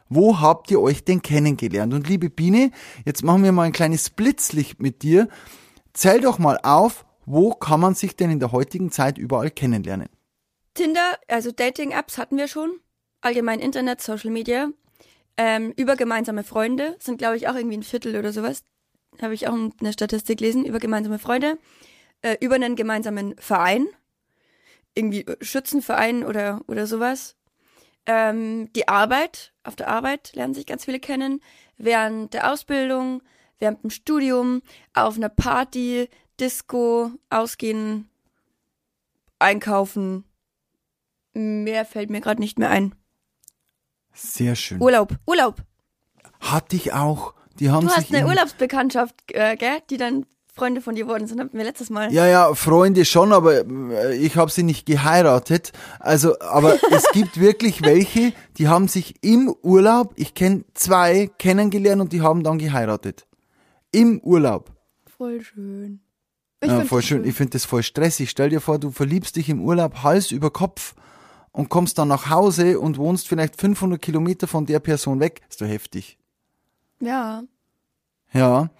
wo 0.08 0.40
habt 0.40 0.70
ihr 0.70 0.80
euch 0.80 1.04
denn 1.04 1.22
kennengelernt? 1.22 1.94
Und 1.94 2.08
liebe 2.08 2.30
Biene, 2.30 2.70
jetzt 3.04 3.22
machen 3.22 3.44
wir 3.44 3.52
mal 3.52 3.64
ein 3.64 3.72
kleines 3.72 4.10
Blitzlicht 4.10 4.80
mit 4.80 5.02
dir. 5.02 5.28
Zähl 5.92 6.20
doch 6.20 6.38
mal 6.38 6.58
auf, 6.62 7.04
wo 7.26 7.52
kann 7.52 7.80
man 7.80 7.94
sich 7.94 8.16
denn 8.16 8.30
in 8.30 8.40
der 8.40 8.52
heutigen 8.52 8.90
Zeit 8.90 9.18
überall 9.18 9.50
kennenlernen? 9.50 10.08
Tinder, 10.74 11.18
also 11.26 11.50
Dating-Apps 11.50 12.18
hatten 12.18 12.36
wir 12.36 12.48
schon. 12.48 12.70
Allgemein 13.20 13.60
Internet, 13.60 14.00
Social 14.00 14.30
Media. 14.30 14.68
Ähm, 15.36 15.72
über 15.76 15.96
gemeinsame 15.96 16.44
Freunde 16.44 16.96
sind, 17.00 17.18
glaube 17.18 17.36
ich, 17.36 17.48
auch 17.48 17.54
irgendwie 17.54 17.76
ein 17.76 17.82
Viertel 17.82 18.16
oder 18.16 18.32
sowas. 18.32 18.62
Habe 19.20 19.34
ich 19.34 19.48
auch 19.48 19.54
eine 19.54 19.92
Statistik 19.92 20.38
gelesen. 20.38 20.64
Über 20.64 20.78
gemeinsame 20.78 21.18
Freunde. 21.18 21.58
Äh, 22.22 22.36
über 22.40 22.54
einen 22.54 22.76
gemeinsamen 22.76 23.36
Verein. 23.38 23.86
Irgendwie 24.94 25.26
Schützenverein 25.40 26.24
oder, 26.24 26.62
oder 26.66 26.86
sowas. 26.86 27.36
Ähm, 28.08 28.72
die 28.72 28.88
Arbeit, 28.88 29.52
auf 29.64 29.76
der 29.76 29.88
Arbeit 29.88 30.32
lernen 30.34 30.54
sich 30.54 30.64
ganz 30.64 30.86
viele 30.86 30.98
kennen. 30.98 31.42
Während 31.76 32.32
der 32.32 32.50
Ausbildung, 32.50 33.22
während 33.58 33.82
dem 33.84 33.90
Studium, 33.90 34.62
auf 34.94 35.16
einer 35.16 35.28
Party, 35.28 36.08
Disco, 36.40 37.10
ausgehen, 37.28 38.08
einkaufen. 39.38 40.24
Mehr 41.34 41.84
fällt 41.84 42.08
mir 42.08 42.22
gerade 42.22 42.40
nicht 42.40 42.58
mehr 42.58 42.70
ein. 42.70 42.94
Sehr 44.14 44.56
schön. 44.56 44.80
Urlaub, 44.80 45.14
Urlaub. 45.26 45.62
Hatte 46.40 46.76
ich 46.76 46.94
auch. 46.94 47.34
Die 47.60 47.70
haben 47.70 47.82
Du 47.82 47.88
sich 47.88 47.98
hast 47.98 48.14
eine 48.14 48.26
Urlaubsbekanntschaft, 48.26 49.14
äh, 49.32 49.56
gell, 49.56 49.82
die 49.90 49.98
dann 49.98 50.24
Freunde 50.58 50.80
von 50.80 50.94
dir 50.94 51.06
wurden 51.06 51.26
sind, 51.26 51.40
hatten 51.40 51.56
wir 51.56 51.64
letztes 51.64 51.88
Mal. 51.88 52.12
Ja, 52.12 52.26
ja, 52.26 52.54
Freunde 52.54 53.04
schon, 53.04 53.32
aber 53.32 53.64
äh, 53.64 54.16
ich 54.16 54.36
habe 54.36 54.50
sie 54.50 54.62
nicht 54.62 54.86
geheiratet. 54.86 55.72
Also, 56.00 56.38
aber 56.40 56.74
es 56.90 57.04
gibt 57.12 57.38
wirklich 57.40 57.82
welche, 57.82 58.32
die 58.58 58.68
haben 58.68 58.88
sich 58.88 59.14
im 59.22 59.54
Urlaub, 59.62 60.12
ich 60.16 60.34
kenne 60.34 60.64
zwei, 60.74 61.30
kennengelernt 61.38 62.02
und 62.02 62.12
die 62.12 62.20
haben 62.20 62.42
dann 62.42 62.58
geheiratet. 62.58 63.26
Im 63.92 64.20
Urlaub. 64.20 64.72
Voll 65.16 65.40
schön. 65.42 66.00
Ich 66.60 66.68
Ja, 66.68 66.80
voll 66.82 67.00
das 67.00 67.08
schön. 67.08 67.24
Ich 67.24 67.34
finde 67.34 67.52
das 67.52 67.64
voll 67.64 67.82
stressig. 67.82 68.30
Stell 68.30 68.50
dir 68.50 68.60
vor, 68.60 68.78
du 68.78 68.90
verliebst 68.90 69.36
dich 69.36 69.48
im 69.48 69.62
Urlaub 69.62 70.02
Hals 70.02 70.32
über 70.32 70.50
Kopf 70.50 70.94
und 71.52 71.68
kommst 71.68 71.98
dann 71.98 72.08
nach 72.08 72.30
Hause 72.30 72.80
und 72.80 72.98
wohnst 72.98 73.28
vielleicht 73.28 73.60
500 73.60 74.00
Kilometer 74.00 74.46
von 74.46 74.66
der 74.66 74.80
Person 74.80 75.20
weg. 75.20 75.40
Ist 75.48 75.60
doch 75.60 75.66
heftig. 75.66 76.18
Ja. 77.00 77.42
Ja. 78.32 78.70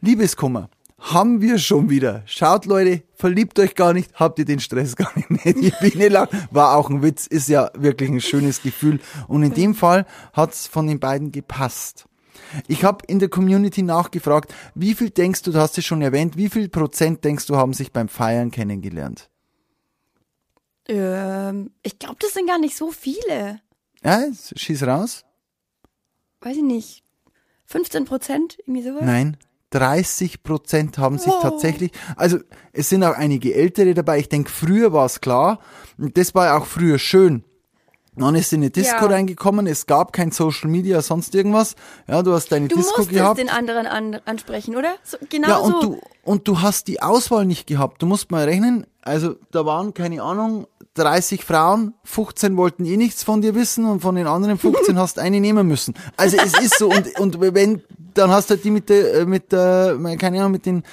Liebeskummer. 0.00 0.68
Haben 0.98 1.40
wir 1.40 1.58
schon 1.58 1.90
wieder. 1.90 2.22
Schaut 2.24 2.66
Leute, 2.66 3.02
verliebt 3.14 3.58
euch 3.58 3.74
gar 3.74 3.92
nicht, 3.92 4.14
habt 4.14 4.38
ihr 4.38 4.44
den 4.44 4.60
Stress 4.60 4.96
gar 4.96 5.12
nicht 5.16 5.30
mehr. 5.30 5.52
Die 5.52 5.72
Biene 5.80 6.08
lacht. 6.08 6.30
War 6.50 6.76
auch 6.76 6.88
ein 6.88 7.02
Witz, 7.02 7.26
ist 7.26 7.48
ja 7.48 7.70
wirklich 7.74 8.10
ein 8.10 8.20
schönes 8.20 8.62
Gefühl. 8.62 9.00
Und 9.28 9.42
in 9.42 9.54
dem 9.54 9.74
Fall 9.74 10.06
hat's 10.32 10.66
von 10.66 10.86
den 10.86 11.00
beiden 11.00 11.32
gepasst. 11.32 12.06
Ich 12.68 12.84
habe 12.84 13.04
in 13.06 13.18
der 13.18 13.28
Community 13.28 13.82
nachgefragt, 13.82 14.54
wie 14.74 14.94
viel 14.94 15.10
denkst 15.10 15.42
du, 15.42 15.50
du 15.50 15.58
hast 15.58 15.76
es 15.76 15.84
schon 15.84 16.02
erwähnt, 16.02 16.36
wie 16.36 16.48
viel 16.48 16.68
Prozent 16.68 17.24
denkst 17.24 17.46
du, 17.46 17.56
haben 17.56 17.72
sich 17.72 17.92
beim 17.92 18.08
Feiern 18.08 18.50
kennengelernt? 18.50 19.28
Ähm, 20.86 21.70
ich 21.82 21.98
glaube, 21.98 22.16
das 22.20 22.32
sind 22.34 22.46
gar 22.46 22.58
nicht 22.58 22.76
so 22.76 22.90
viele. 22.90 23.60
Ja, 24.02 24.22
schieß 24.54 24.84
raus. 24.84 25.24
Weiß 26.40 26.56
ich 26.56 26.62
nicht. 26.62 27.02
15 27.66 28.04
Prozent, 28.04 28.58
irgendwie 28.60 28.82
sowas? 28.82 29.02
Nein. 29.02 29.36
30 29.74 30.42
Prozent 30.42 30.98
haben 30.98 31.18
sich 31.18 31.32
Wow. 31.32 31.42
tatsächlich, 31.42 31.90
also 32.16 32.38
es 32.72 32.88
sind 32.88 33.02
auch 33.04 33.14
einige 33.16 33.54
Ältere 33.54 33.94
dabei. 33.94 34.18
Ich 34.20 34.28
denke, 34.28 34.50
früher 34.50 34.92
war 34.92 35.06
es 35.06 35.20
klar. 35.20 35.58
Und 35.98 36.16
das 36.16 36.34
war 36.34 36.46
ja 36.46 36.56
auch 36.58 36.66
früher 36.66 36.98
schön. 36.98 37.44
Dann 38.16 38.36
ist 38.36 38.52
in 38.52 38.60
eine 38.60 38.70
Disco 38.70 39.06
Ja. 39.06 39.06
reingekommen, 39.06 39.66
es 39.66 39.86
gab 39.86 40.12
kein 40.12 40.30
Social 40.30 40.70
Media, 40.70 41.02
sonst 41.02 41.34
irgendwas. 41.34 41.74
Ja, 42.06 42.22
du 42.22 42.32
hast 42.32 42.52
deine 42.52 42.68
Du 42.68 42.76
Disco 42.76 42.98
musstest 42.98 43.10
gehabt. 43.18 43.38
den 43.40 43.48
anderen 43.48 43.86
an, 43.88 44.20
ansprechen, 44.24 44.76
oder? 44.76 44.94
So, 45.02 45.16
genau 45.28 45.48
ja, 45.48 45.56
und 45.56 45.72
so. 45.72 45.80
du, 45.80 46.00
und 46.22 46.46
du 46.46 46.60
hast 46.62 46.86
die 46.86 47.02
Auswahl 47.02 47.44
nicht 47.44 47.66
gehabt. 47.66 48.00
Du 48.02 48.06
musst 48.06 48.30
mal 48.30 48.44
rechnen, 48.44 48.86
also 49.02 49.34
da 49.50 49.66
waren, 49.66 49.94
keine 49.94 50.22
Ahnung, 50.22 50.68
30 50.94 51.44
Frauen, 51.44 51.94
15 52.04 52.56
wollten 52.56 52.84
eh 52.84 52.96
nichts 52.96 53.24
von 53.24 53.42
dir 53.42 53.54
wissen 53.54 53.84
und 53.84 54.00
von 54.00 54.14
den 54.14 54.26
anderen 54.26 54.58
15 54.58 54.98
hast 54.98 55.18
eine 55.18 55.40
nehmen 55.40 55.66
müssen. 55.66 55.94
Also 56.16 56.36
es 56.36 56.58
ist 56.58 56.78
so 56.78 56.88
und, 56.88 57.18
und 57.18 57.40
wenn, 57.40 57.82
dann 58.14 58.30
hast 58.30 58.50
du 58.50 58.54
halt 58.54 58.64
die 58.64 58.70
mit 58.70 58.88
der, 58.88 59.14
äh, 59.14 59.26
mit 59.26 59.52
der, 59.52 59.98
keine 60.18 60.38
Ahnung, 60.38 60.52
mit 60.52 60.66
den 60.66 60.84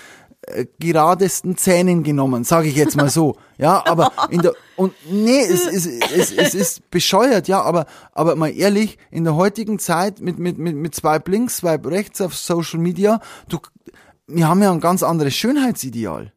äh, 0.47 0.65
geradesten 0.79 1.55
Zähnen 1.55 2.01
genommen, 2.01 2.43
sage 2.43 2.67
ich 2.67 2.75
jetzt 2.75 2.97
mal 2.97 3.09
so. 3.09 3.37
Ja, 3.61 3.83
aber 3.85 4.11
in 4.31 4.41
der 4.41 4.53
und 4.75 4.91
nee, 5.07 5.41
es, 5.41 5.67
es, 5.67 5.85
es, 5.85 6.31
es 6.31 6.55
ist 6.55 6.89
bescheuert, 6.89 7.47
ja, 7.47 7.61
aber 7.61 7.85
aber 8.11 8.35
mal 8.35 8.47
ehrlich, 8.47 8.97
in 9.11 9.23
der 9.23 9.35
heutigen 9.35 9.77
Zeit 9.77 10.19
mit 10.19 10.39
mit 10.39 10.57
mit 10.57 10.75
mit 10.75 10.95
Swipe 10.95 11.29
links, 11.29 11.57
Swipe 11.57 11.91
rechts 11.91 12.21
auf 12.21 12.35
Social 12.35 12.79
Media, 12.79 13.19
du 13.49 13.59
wir 14.25 14.47
haben 14.47 14.63
ja 14.63 14.71
ein 14.71 14.79
ganz 14.79 15.03
anderes 15.03 15.35
Schönheitsideal. 15.35 16.33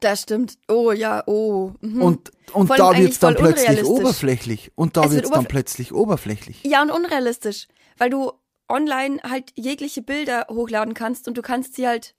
Das 0.00 0.22
stimmt. 0.22 0.58
Oh 0.68 0.92
ja, 0.92 1.22
oh. 1.26 1.72
Mhm. 1.80 2.02
Und 2.02 2.32
und 2.52 2.66
Vor 2.68 2.76
da 2.76 2.90
eigentlich 2.90 3.04
wird's 3.06 3.18
dann 3.18 3.34
plötzlich 3.34 3.84
oberflächlich 3.84 4.72
und 4.74 4.96
da 4.96 5.04
Es 5.04 5.10
wird 5.10 5.22
wird's 5.24 5.34
dann 5.34 5.46
plötzlich 5.46 5.92
oberflächlich. 5.92 6.62
Ja, 6.64 6.82
und 6.82 6.90
unrealistisch, 6.90 7.68
weil 7.98 8.10
du 8.10 8.32
online 8.68 9.18
halt 9.22 9.52
jegliche 9.56 10.02
Bilder 10.02 10.46
hochladen 10.50 10.94
kannst 10.94 11.26
und 11.28 11.36
du 11.36 11.42
kannst 11.42 11.74
sie 11.74 11.86
halt 11.86 12.14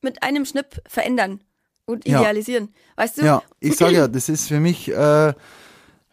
mit 0.00 0.22
einem 0.22 0.44
Schnipp 0.44 0.80
verändern 0.86 1.40
und 1.86 2.06
Ja. 2.06 2.20
idealisieren. 2.20 2.72
Weißt 2.96 3.18
du? 3.18 3.22
Ja, 3.24 3.42
ich 3.60 3.76
sage 3.76 3.94
ja, 3.96 4.08
das 4.08 4.28
ist 4.28 4.48
für 4.48 4.60
mich 4.60 4.88
äh, 4.88 5.34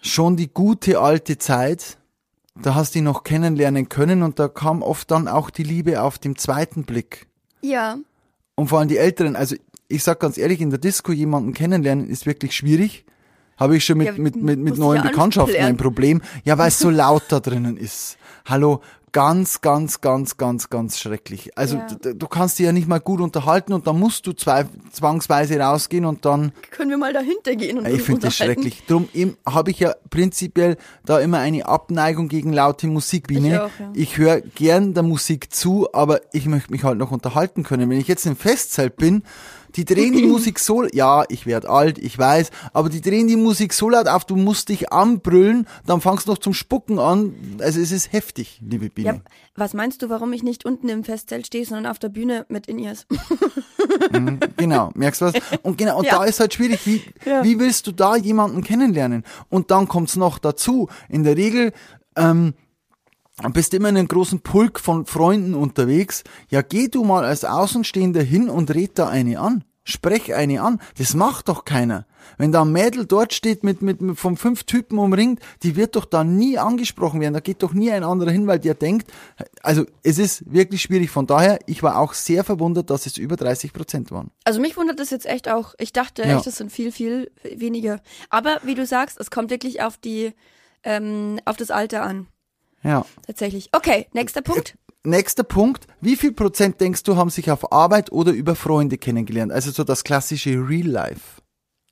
schon 0.02 0.38
die 0.38 0.52
gute 0.52 1.00
alte 1.00 1.38
Zeit. 1.38 1.98
Da 2.62 2.74
hast 2.74 2.96
du 2.96 3.00
ihn 3.00 3.06
noch 3.06 3.24
kennenlernen 3.24 3.90
können 3.90 4.24
und 4.24 4.40
da 4.40 4.48
kam 4.48 4.82
oft 4.82 5.12
dann 5.12 5.28
auch 5.28 5.50
die 5.50 5.64
Liebe 5.64 6.02
auf 6.02 6.18
dem 6.18 6.38
zweiten 6.38 6.86
Blick. 6.86 7.28
Ja. 7.62 7.98
Und 8.56 8.68
vor 8.68 8.80
allem 8.80 8.88
die 8.88 8.98
Älteren, 8.98 9.36
also 9.36 9.56
ich 9.88 10.04
sag 10.04 10.20
ganz 10.20 10.38
ehrlich, 10.38 10.62
in 10.62 10.70
der 10.70 10.80
Disco 10.80 11.12
jemanden 11.12 11.54
kennenlernen 11.54 12.08
ist 12.08 12.26
wirklich 12.26 12.56
schwierig. 12.56 13.06
Habe 13.58 13.78
ich 13.78 13.86
schon 13.86 13.98
mit, 13.98 14.08
Ja, 14.08 14.14
mit, 14.14 14.36
mit, 14.36 14.60
mit 14.60 14.78
neuen 14.78 15.04
ja 15.04 15.10
Bekanntschaften 15.10 15.56
ein 15.64 15.78
Problem. 15.78 16.22
Ja, 16.44 16.58
weil 16.58 16.68
es 16.70 16.80
so 16.80 16.90
laut 16.90 17.24
da 17.30 17.40
drinnen 17.40 17.78
ist. 17.78 18.18
Hallo, 18.46 18.82
ganz, 19.16 19.62
ganz, 19.62 20.02
ganz, 20.02 20.36
ganz, 20.36 20.70
ganz 20.70 21.00
schrecklich. 21.00 21.58
Also 21.58 21.78
Ja. 21.78 22.14
du, 22.14 22.28
kannst 22.28 22.60
dich 22.60 22.66
ja 22.66 22.74
nicht 22.74 22.90
mal 22.90 23.00
gut 23.00 23.22
unterhalten 23.22 23.72
und 23.72 23.88
dann 23.88 23.98
musst 23.98 24.28
du 24.28 24.34
zwei, 24.34 24.66
zwangsweise 24.92 25.58
rausgehen 25.58 26.04
und 26.04 26.26
dann 26.26 26.52
Können 26.70 26.90
wir 26.90 26.98
mal 26.98 27.14
dahinter 27.14 27.56
gehen 27.56 27.78
und 27.78 27.88
ich 27.88 28.02
finde 28.02 28.24
das 28.24 28.36
schrecklich. 28.36 28.84
Drum 28.88 29.08
habe 29.46 29.72
ich 29.72 29.80
ja 29.80 29.96
prinzipiell 30.10 30.76
da 31.06 31.20
immer 31.20 31.40
eine 31.40 31.66
Abneigung 31.66 32.28
gegen 32.28 32.52
laute 32.52 32.88
Musik. 32.88 33.32
Ich 33.32 33.40
ja. 33.40 33.70
Ich 33.94 34.18
höre 34.18 34.42
gern 34.42 34.94
der 34.94 35.04
Musik 35.04 35.54
zu, 35.54 35.88
aber 35.94 36.20
ich 36.34 36.46
möchte 36.46 36.74
mich 36.74 36.84
halt 36.84 36.98
noch 36.98 37.12
unterhalten 37.12 37.64
können. 37.64 37.90
Wenn 37.90 38.02
ich 38.02 38.10
jetzt 38.10 38.26
im 38.26 38.36
Festzelt 38.36 38.98
bin, 38.98 39.24
die 39.76 39.86
drehen 39.86 40.14
die 40.14 40.24
Musik 40.28 40.60
so, 40.60 40.84
ja, 40.92 41.24
ich 41.30 41.46
werd 41.46 41.66
alt, 41.66 41.98
ich 41.98 42.18
weiß, 42.18 42.50
aber 42.74 42.90
die 42.90 43.02
drehen 43.02 43.28
die 43.28 43.36
Musik 43.36 43.74
so 43.74 43.90
laut 43.90 44.08
auf, 44.08 44.26
du 44.26 44.36
musst 44.36 44.70
dich 44.70 44.92
anbrüllen, 44.92 45.68
dann 45.86 46.02
fangst 46.02 46.28
du 46.28 46.32
noch 46.32 46.38
zum 46.38 46.54
Spucken 46.54 47.00
an. 47.00 47.36
Also 47.60 47.80
es 47.80 47.92
ist 47.92 48.12
heftig, 48.14 48.60
liebe 48.68 48.90
Biene. 48.90 49.08
Ja, 49.08 49.22
was 49.56 49.74
meinst 49.74 50.02
du, 50.02 50.10
warum 50.10 50.34
ich 50.34 50.44
nicht 50.44 50.66
unten 50.66 50.90
im 50.90 51.04
Festzelt 51.04 51.48
stehe, 51.48 51.66
sondern 51.66 51.92
auf 51.92 52.00
der 52.00 52.10
Bühne 52.10 52.46
mit 52.50 52.68
In-Ears? 52.68 53.06
Genau, 54.58 54.92
merkst 54.96 55.22
du 55.22 55.26
was? 55.26 55.34
Und 55.64 55.78
genau, 55.78 56.00
und 56.00 56.06
Ja. 56.06 56.18
da 56.20 56.24
ist 56.26 56.40
halt 56.40 56.54
schwierig, 56.54 56.86
wie, 56.86 57.02
Ja. 57.26 57.44
wie 57.44 57.60
willst 57.60 57.88
du 57.88 57.92
da 57.92 58.16
jemanden 58.16 58.64
kennenlernen? 58.64 59.24
Und 59.50 59.72
dann 59.72 59.88
kommt's 59.88 60.16
noch 60.16 60.40
dazu. 60.40 60.90
In 61.10 61.24
der 61.24 61.38
Regel, 61.38 61.72
ähm, 62.16 62.54
bist 63.54 63.74
immer 63.74 63.90
in 63.90 63.98
einem 63.98 64.08
großen 64.08 64.40
Pulk 64.42 64.80
von 64.80 65.06
Freunden 65.06 65.54
unterwegs. 65.56 66.24
Ja, 66.50 66.62
geh 66.62 66.88
du 66.88 67.04
mal 67.04 67.26
als 67.26 67.44
Außenstehender 67.44 68.22
hin 68.22 68.50
und 68.50 68.74
red 68.74 68.98
da 68.98 69.10
eine 69.10 69.40
an. 69.40 69.64
Sprech 69.88 70.34
eine 70.34 70.62
an. 70.64 70.82
Das 70.98 71.14
macht 71.14 71.48
doch 71.48 71.64
keiner. 71.64 72.08
Wenn 72.40 72.52
da 72.52 72.64
ein 72.64 72.72
Mädel 72.72 73.06
dort 73.06 73.36
steht 73.36 73.64
mit, 73.64 73.84
mit, 73.84 74.02
mit 74.02 74.18
von 74.18 74.36
fünf 74.36 74.64
Typen 74.64 74.98
umringt, 74.98 75.40
die 75.62 75.76
wird 75.76 75.96
doch 75.96 76.06
da 76.06 76.24
nie 76.24 76.58
angesprochen 76.58 77.22
werden. 77.22 77.36
Da 77.36 77.40
geht 77.40 77.62
doch 77.62 77.74
nie 77.74 77.92
ein 77.92 78.04
anderer 78.04 78.32
hin, 78.32 78.48
weil 78.48 78.58
der 78.58 78.74
denkt, 78.74 79.12
also 79.62 79.86
es 80.02 80.18
ist 80.18 80.52
wirklich 80.52 80.82
schwierig. 80.82 81.12
Von 81.12 81.28
daher, 81.28 81.60
ich 81.68 81.84
war 81.84 82.00
auch 82.00 82.14
sehr 82.14 82.44
verwundert, 82.44 82.90
dass 82.90 83.06
es 83.06 83.18
über 83.18 83.36
30 83.36 83.74
Prozent 83.74 84.10
waren. 84.12 84.32
Also 84.44 84.60
mich 84.60 84.76
wundert 84.76 85.00
das 85.00 85.12
jetzt 85.12 85.28
echt 85.28 85.48
auch. 85.50 85.76
Ich 85.78 85.94
dachte 85.94 86.24
Ja. 86.24 86.38
echt, 86.38 86.48
das 86.48 86.56
sind 86.58 86.72
viel, 86.72 86.92
viel 86.92 87.32
weniger. 87.44 88.02
Aber 88.32 88.60
wie 88.64 88.74
du 88.74 88.88
sagst, 88.88 89.20
es 89.20 89.30
kommt 89.30 89.52
wirklich 89.52 89.84
auf 89.84 89.98
die, 89.98 90.34
ähm, 90.84 91.40
auf 91.46 91.58
das 91.58 91.70
Alter 91.70 92.02
an. 92.02 92.26
Ja. 92.86 93.06
Tatsächlich. 93.26 93.70
Okay, 93.72 94.08
nächster 94.14 94.42
Punkt. 94.42 94.78
Nächster 95.04 95.44
Punkt. 95.44 95.88
Wie 96.02 96.16
viel 96.16 96.32
Prozent 96.32 96.80
denkst 96.82 97.04
du, 97.04 97.16
haben 97.16 97.30
sich 97.30 97.52
auf 97.52 97.72
Arbeit 97.72 98.12
oder 98.12 98.32
über 98.32 98.56
Freunde 98.56 98.98
kennengelernt? 98.98 99.52
Also 99.52 99.72
so 99.72 99.84
das 99.84 100.04
klassische 100.04 100.52
Real 100.52 100.88
Life. 100.88 101.42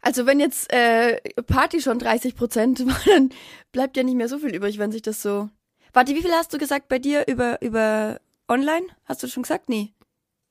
Also 0.02 0.26
wenn 0.26 0.40
jetzt 0.40 0.72
äh, 0.74 1.20
Party 1.48 1.82
schon 1.82 2.00
30 2.00 2.36
Prozent 2.36 2.80
war, 2.88 3.00
dann 3.06 3.30
bleibt 3.72 3.98
ja 3.98 4.04
nicht 4.04 4.16
mehr 4.16 4.28
so 4.28 4.40
viel 4.40 4.54
übrig, 4.54 4.78
wenn 4.78 4.92
sich 4.92 5.02
das 5.02 5.22
so. 5.22 5.50
Warte, 5.94 6.16
wie 6.16 6.22
viel 6.22 6.32
hast 6.32 6.54
du 6.54 6.58
gesagt 6.58 6.88
bei 6.88 7.00
dir 7.00 7.28
über 7.28 7.62
über 7.62 8.20
online? 8.48 8.86
Hast 9.06 9.24
du 9.24 9.28
schon 9.28 9.44
gesagt? 9.44 9.70
Nee. 9.70 9.94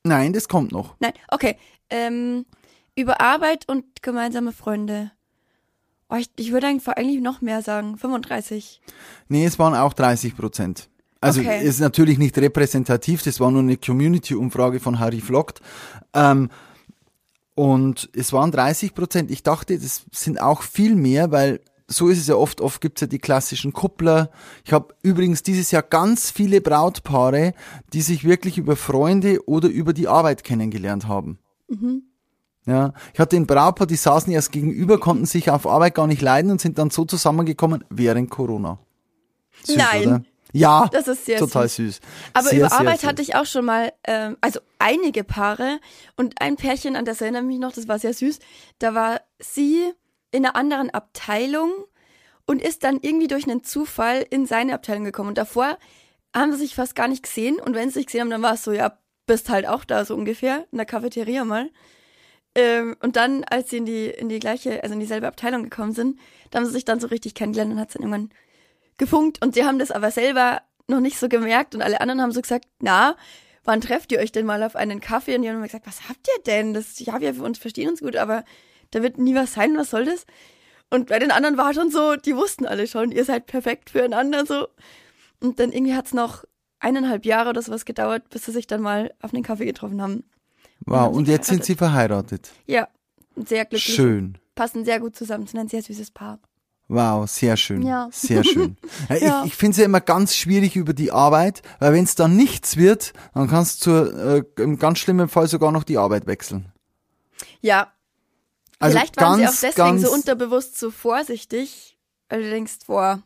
Nein, 0.05 0.33
das 0.33 0.49
kommt 0.49 0.73
noch. 0.73 0.97
Nein. 1.01 1.13
Okay. 1.29 1.57
Ähm, 1.91 2.47
über 2.97 3.21
Arbeit 3.21 3.69
und 3.69 4.03
gemeinsame 4.03 4.53
Freunde. 4.53 5.13
Oh, 6.13 6.17
ich, 6.17 6.31
ich 6.37 6.53
würde 6.53 6.67
eigentlich, 6.67 7.23
noch 7.23 7.41
mehr 7.41 7.63
sagen. 7.63 7.97
35. 7.97 8.83
Nee, 9.29 9.47
es 9.47 9.59
waren 9.59 9.75
auch 9.75 9.95
30 9.95 10.37
Prozent. 10.37 10.91
Also 11.23 11.41
Okay. 11.41 11.65
ist 11.65 11.81
natürlich 11.81 12.19
nicht 12.19 12.37
repräsentativ, 12.37 13.23
das 13.23 13.41
war 13.41 13.51
nur 13.51 13.63
eine 13.63 13.77
Community-Umfrage 13.77 14.81
von 14.81 14.99
Harry 14.99 15.21
Vlogt. 15.21 15.61
Ähm, 16.13 16.51
und 17.55 18.11
es 18.15 18.33
waren 18.33 18.51
30 18.51 18.95
Prozent. 18.95 19.31
Ich 19.31 19.43
dachte, 19.43 19.79
das 19.79 20.05
sind 20.11 20.41
auch 20.41 20.63
viel 20.63 20.97
mehr, 20.97 21.31
weil 21.31 21.61
so 21.87 22.09
ist 22.09 22.19
es 22.19 22.27
ja 22.27 22.35
oft, 22.35 22.61
oft 22.61 22.81
gibt's 22.81 23.01
ja 23.01 23.07
die 23.07 23.19
klassischen 23.19 23.73
Kuppler. 23.73 24.31
Ich 24.65 24.73
habe 24.73 24.95
übrigens 25.03 25.43
dieses 25.43 25.71
Jahr 25.71 25.83
ganz 25.83 26.31
viele 26.31 26.61
Brautpaare, 26.61 27.55
die 27.93 28.03
sich 28.03 28.25
wirklich 28.25 28.59
über 28.59 28.77
Freunde 28.77 29.47
oder 29.47 29.69
über 29.69 29.93
die 29.93 30.09
Arbeit 30.09 30.45
kennengelernt 30.45 31.07
haben. 31.09 31.39
Ja, 32.65 32.93
ich 33.13 33.19
hatte 33.19 33.37
ein 33.37 33.47
Brautpaar, 33.47 33.87
die 33.87 33.97
saßen 33.97 34.33
erst 34.33 34.53
gegenüber, 34.53 35.01
konnten 35.01 35.27
sich 35.27 35.51
auf 35.51 35.67
Arbeit 35.67 35.97
gar 35.97 36.07
nicht 36.07 36.23
leiden 36.23 36.51
und 36.53 36.61
sind 36.61 36.79
dann 36.79 36.91
so 36.91 37.05
zusammengekommen 37.05 37.85
während 37.91 38.31
Corona. 38.31 38.79
Süß, 39.65 39.77
Nein. 39.77 40.07
Oder? 40.07 40.23
Ja, 40.53 40.89
Das 40.93 41.09
ist 41.09 41.25
sehr 41.25 41.39
total 41.39 41.69
süß. 41.69 41.97
süß. 41.97 42.01
Aber 42.35 42.49
sehr, 42.49 42.59
über 42.59 42.69
sehr 42.69 42.79
Arbeit 42.81 43.01
süß. 43.01 43.09
hatte 43.09 43.23
ich 43.23 43.35
auch 43.35 43.47
schon 43.47 43.65
mal, 43.65 43.93
ähm, 44.05 44.37
also 44.41 44.61
einige 44.79 45.25
Paare 45.25 45.81
und 46.17 46.41
ein 46.41 46.57
Pärchen, 46.57 46.95
an 46.95 47.05
das 47.05 47.21
erinnere 47.21 47.43
ich 47.43 47.49
mich 47.49 47.59
noch, 47.59 47.73
das 47.73 47.89
war 47.89 47.99
sehr 47.99 48.13
süß. 48.13 48.39
Da 48.79 48.95
war 48.95 49.21
sie 49.41 49.93
in 50.31 50.45
einer 50.45 50.55
anderen 50.55 50.91
Abteilung 50.91 51.73
und 52.47 52.61
ist 52.61 52.85
dann 52.85 52.99
irgendwie 53.01 53.29
durch 53.29 53.49
einen 53.49 53.65
Zufall 53.65 54.25
in 54.29 54.47
seine 54.47 54.75
Abteilung 54.75 55.05
gekommen. 55.05 55.31
Und 55.31 55.39
davor 55.39 55.79
haben 56.35 56.53
sie 56.53 56.59
sich 56.59 56.75
fast 56.75 56.95
gar 56.95 57.09
nicht 57.09 57.23
gesehen. 57.23 57.59
Und 57.59 57.75
wenn 57.75 57.89
sie 57.89 57.95
sich 58.01 58.07
gesehen 58.07 58.23
haben, 58.23 58.31
dann 58.31 58.43
war 58.43 58.55
es 58.55 58.63
so, 58.63 58.73
ja, 58.73 58.99
bist 59.27 59.49
halt 59.49 59.67
auch 59.67 59.85
da 59.85 60.05
so 60.05 60.15
ungefähr, 60.15 60.67
in 60.71 60.79
der 60.79 60.87
Cafeteria 60.87 61.45
mal. 61.45 61.71
Ähm, 62.55 62.97
und 63.01 63.17
dann, 63.17 63.45
als 63.45 63.71
sie 63.71 63.79
in 63.79 63.87
die, 63.87 64.07
in 64.07 64.29
die 64.29 64.39
gleiche, 64.39 64.83
also 64.83 64.95
in 64.95 65.01
dieselbe 65.01 65.27
Abteilung 65.27 65.63
gekommen 65.63 65.93
sind, 65.93 66.19
da 66.51 66.59
haben 66.59 66.67
sie 66.67 66.73
sich 66.73 66.85
dann 66.85 67.01
so 67.01 67.07
richtig 67.07 67.35
kennengelernt 67.35 67.73
und 67.73 67.81
hat 67.81 67.89
es 67.89 67.95
dann 67.95 68.03
irgendwann 68.03 68.31
gefunkt. 68.99 69.43
Und 69.43 69.55
sie 69.55 69.65
haben 69.65 69.79
das 69.79 69.91
aber 69.91 70.11
selber 70.11 70.63
noch 70.87 71.01
nicht 71.01 71.19
so 71.19 71.29
gemerkt. 71.29 71.75
Und 71.75 71.83
alle 71.83 72.01
anderen 72.01 72.21
haben 72.21 72.33
so 72.33 72.43
gesagt, 72.43 72.67
na, 72.81 73.17
wann 73.65 73.81
trefft 73.81 74.13
ihr 74.13 74.19
euch 74.19 74.33
denn 74.33 74.47
mal 74.47 74.63
auf 74.63 74.77
einen 74.77 75.01
Kaffee? 75.01 75.35
Und 75.35 75.43
die 75.43 75.49
haben 75.49 75.57
immer 75.57 75.67
gesagt, 75.67 75.87
was 75.87 76.09
habt 76.09 76.29
ihr 76.29 76.43
denn? 76.45 76.75
Das, 76.75 76.99
ja, 77.01 77.21
wir 77.21 77.43
uns 77.43 77.59
verstehen 77.59 77.89
uns 77.89 78.01
gut, 78.01 78.17
aber 78.17 78.45
da 78.91 79.03
wird 79.03 79.19
nie 79.19 79.35
was 79.35 79.55
sein, 79.55 79.77
was 79.77 79.91
soll 79.91 80.05
das? 80.05 80.27
Und 80.91 81.09
bei 81.09 81.19
den 81.19 81.31
anderen 81.31 81.57
war 81.57 81.73
schon 81.73 81.91
so, 81.91 82.17
die 82.17 82.37
wussten 82.37 82.67
alle 82.67 82.87
schon, 82.87 83.13
ihr 83.13 83.25
seid 83.25 83.47
perfekt 83.47 83.91
füreinander 83.91 84.45
so. 84.45 84.69
Und 85.41 85.59
dann 85.59 85.73
irgendwie 85.73 85.95
hat's 85.95 86.13
noch 86.13 86.45
eineinhalb 86.81 87.25
Jahre 87.25 87.51
oder 87.51 87.63
sowas 87.63 87.85
gedauert, 87.85 88.29
bis 88.29 88.45
sie 88.45 88.53
sich 88.53 88.67
dann 88.67 88.83
mal 88.83 89.15
auf 89.23 89.33
einen 89.33 89.43
Kaffee 89.43 89.65
getroffen 89.65 90.03
haben. 90.03 90.25
Wow, 90.87 90.97
haben 90.97 91.15
und 91.17 91.29
jetzt 91.29 91.49
sind 91.49 91.65
sie 91.65 91.75
verheiratet. 91.75 92.51
Ja, 92.67 92.89
sehr 93.37 93.65
glücklich. 93.65 93.95
Schön. 93.95 94.39
Passen 94.55 94.85
sehr 94.85 95.01
gut 95.01 95.17
zusammen, 95.17 95.47
sind 95.47 95.61
ein 95.61 95.69
sehr 95.69 95.83
süßes 95.83 96.11
Paar. 96.11 96.39
Wow, 96.89 97.29
sehr 97.29 97.57
schön. 97.57 97.83
Ja. 97.83 98.09
Sehr 98.13 98.45
schön. 98.45 98.77
Ja. 99.09 99.43
Ich, 99.45 99.53
ich 99.53 99.57
finde 99.57 99.73
es 99.73 99.77
ja 99.79 99.85
immer 99.85 100.01
ganz 100.01 100.37
schwierig 100.37 100.77
über 100.77 100.93
die 100.93 101.11
Arbeit, 101.11 101.63
weil 101.79 101.95
wenn 101.95 102.05
es 102.05 102.15
dann 102.15 102.37
nichts 102.37 102.77
wird, 102.77 103.13
dann 103.35 103.49
kannst 103.49 103.87
du 103.87 103.91
äh, 103.91 104.63
im 104.63 104.79
ganz 104.79 104.99
schlimmen 104.99 105.29
Fall 105.29 105.47
sogar 105.49 105.73
noch 105.73 105.85
die 105.85 105.97
Arbeit 105.99 106.27
wechseln. 106.27 106.71
Ja, 107.61 107.93
Also 108.79 108.99
vielleicht 108.99 109.19
waren 109.21 109.41
ganz, 109.41 109.61
sie 109.61 109.69
auch 109.69 109.75
deswegen 109.75 109.99
so 110.01 110.13
unterbewusst 110.13 110.79
so 110.79 110.91
vorsichtig, 110.91 111.97
weil 112.29 112.43
du 112.43 112.51
denkst, 112.51 112.79
boah, 112.87 113.23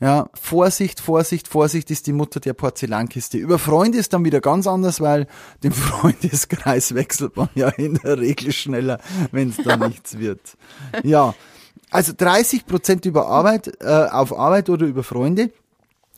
Ja, 0.00 0.30
Vorsicht, 0.32 1.00
Vorsicht, 1.00 1.48
Vorsicht 1.48 1.90
ist 1.90 2.06
die 2.06 2.12
Mutter 2.12 2.38
der 2.38 2.52
Porzellankiste. 2.52 3.36
Über 3.36 3.58
Freunde 3.58 3.98
ist 3.98 4.12
dann 4.12 4.24
wieder 4.24 4.40
ganz 4.40 4.68
anders, 4.68 5.00
weil 5.00 5.26
den 5.64 5.72
Freundeskreis 5.72 6.94
wechselt 6.94 7.36
man 7.36 7.48
ja 7.54 7.68
in 7.70 7.94
der 7.94 8.18
Regel 8.18 8.52
schneller, 8.52 9.00
wenn 9.32 9.48
es 9.48 9.56
da 9.56 9.76
nichts 9.88 10.18
wird. 10.18 10.40
Ja, 11.02 11.34
also 11.90 12.12
30 12.16 12.66
Prozent 12.66 13.06
über 13.06 13.26
Arbeit, 13.26 13.72
äh, 13.80 13.86
auf 13.86 14.36
Arbeit 14.36 14.70
oder 14.70 14.86
über 14.86 15.02
Freunde. 15.02 15.50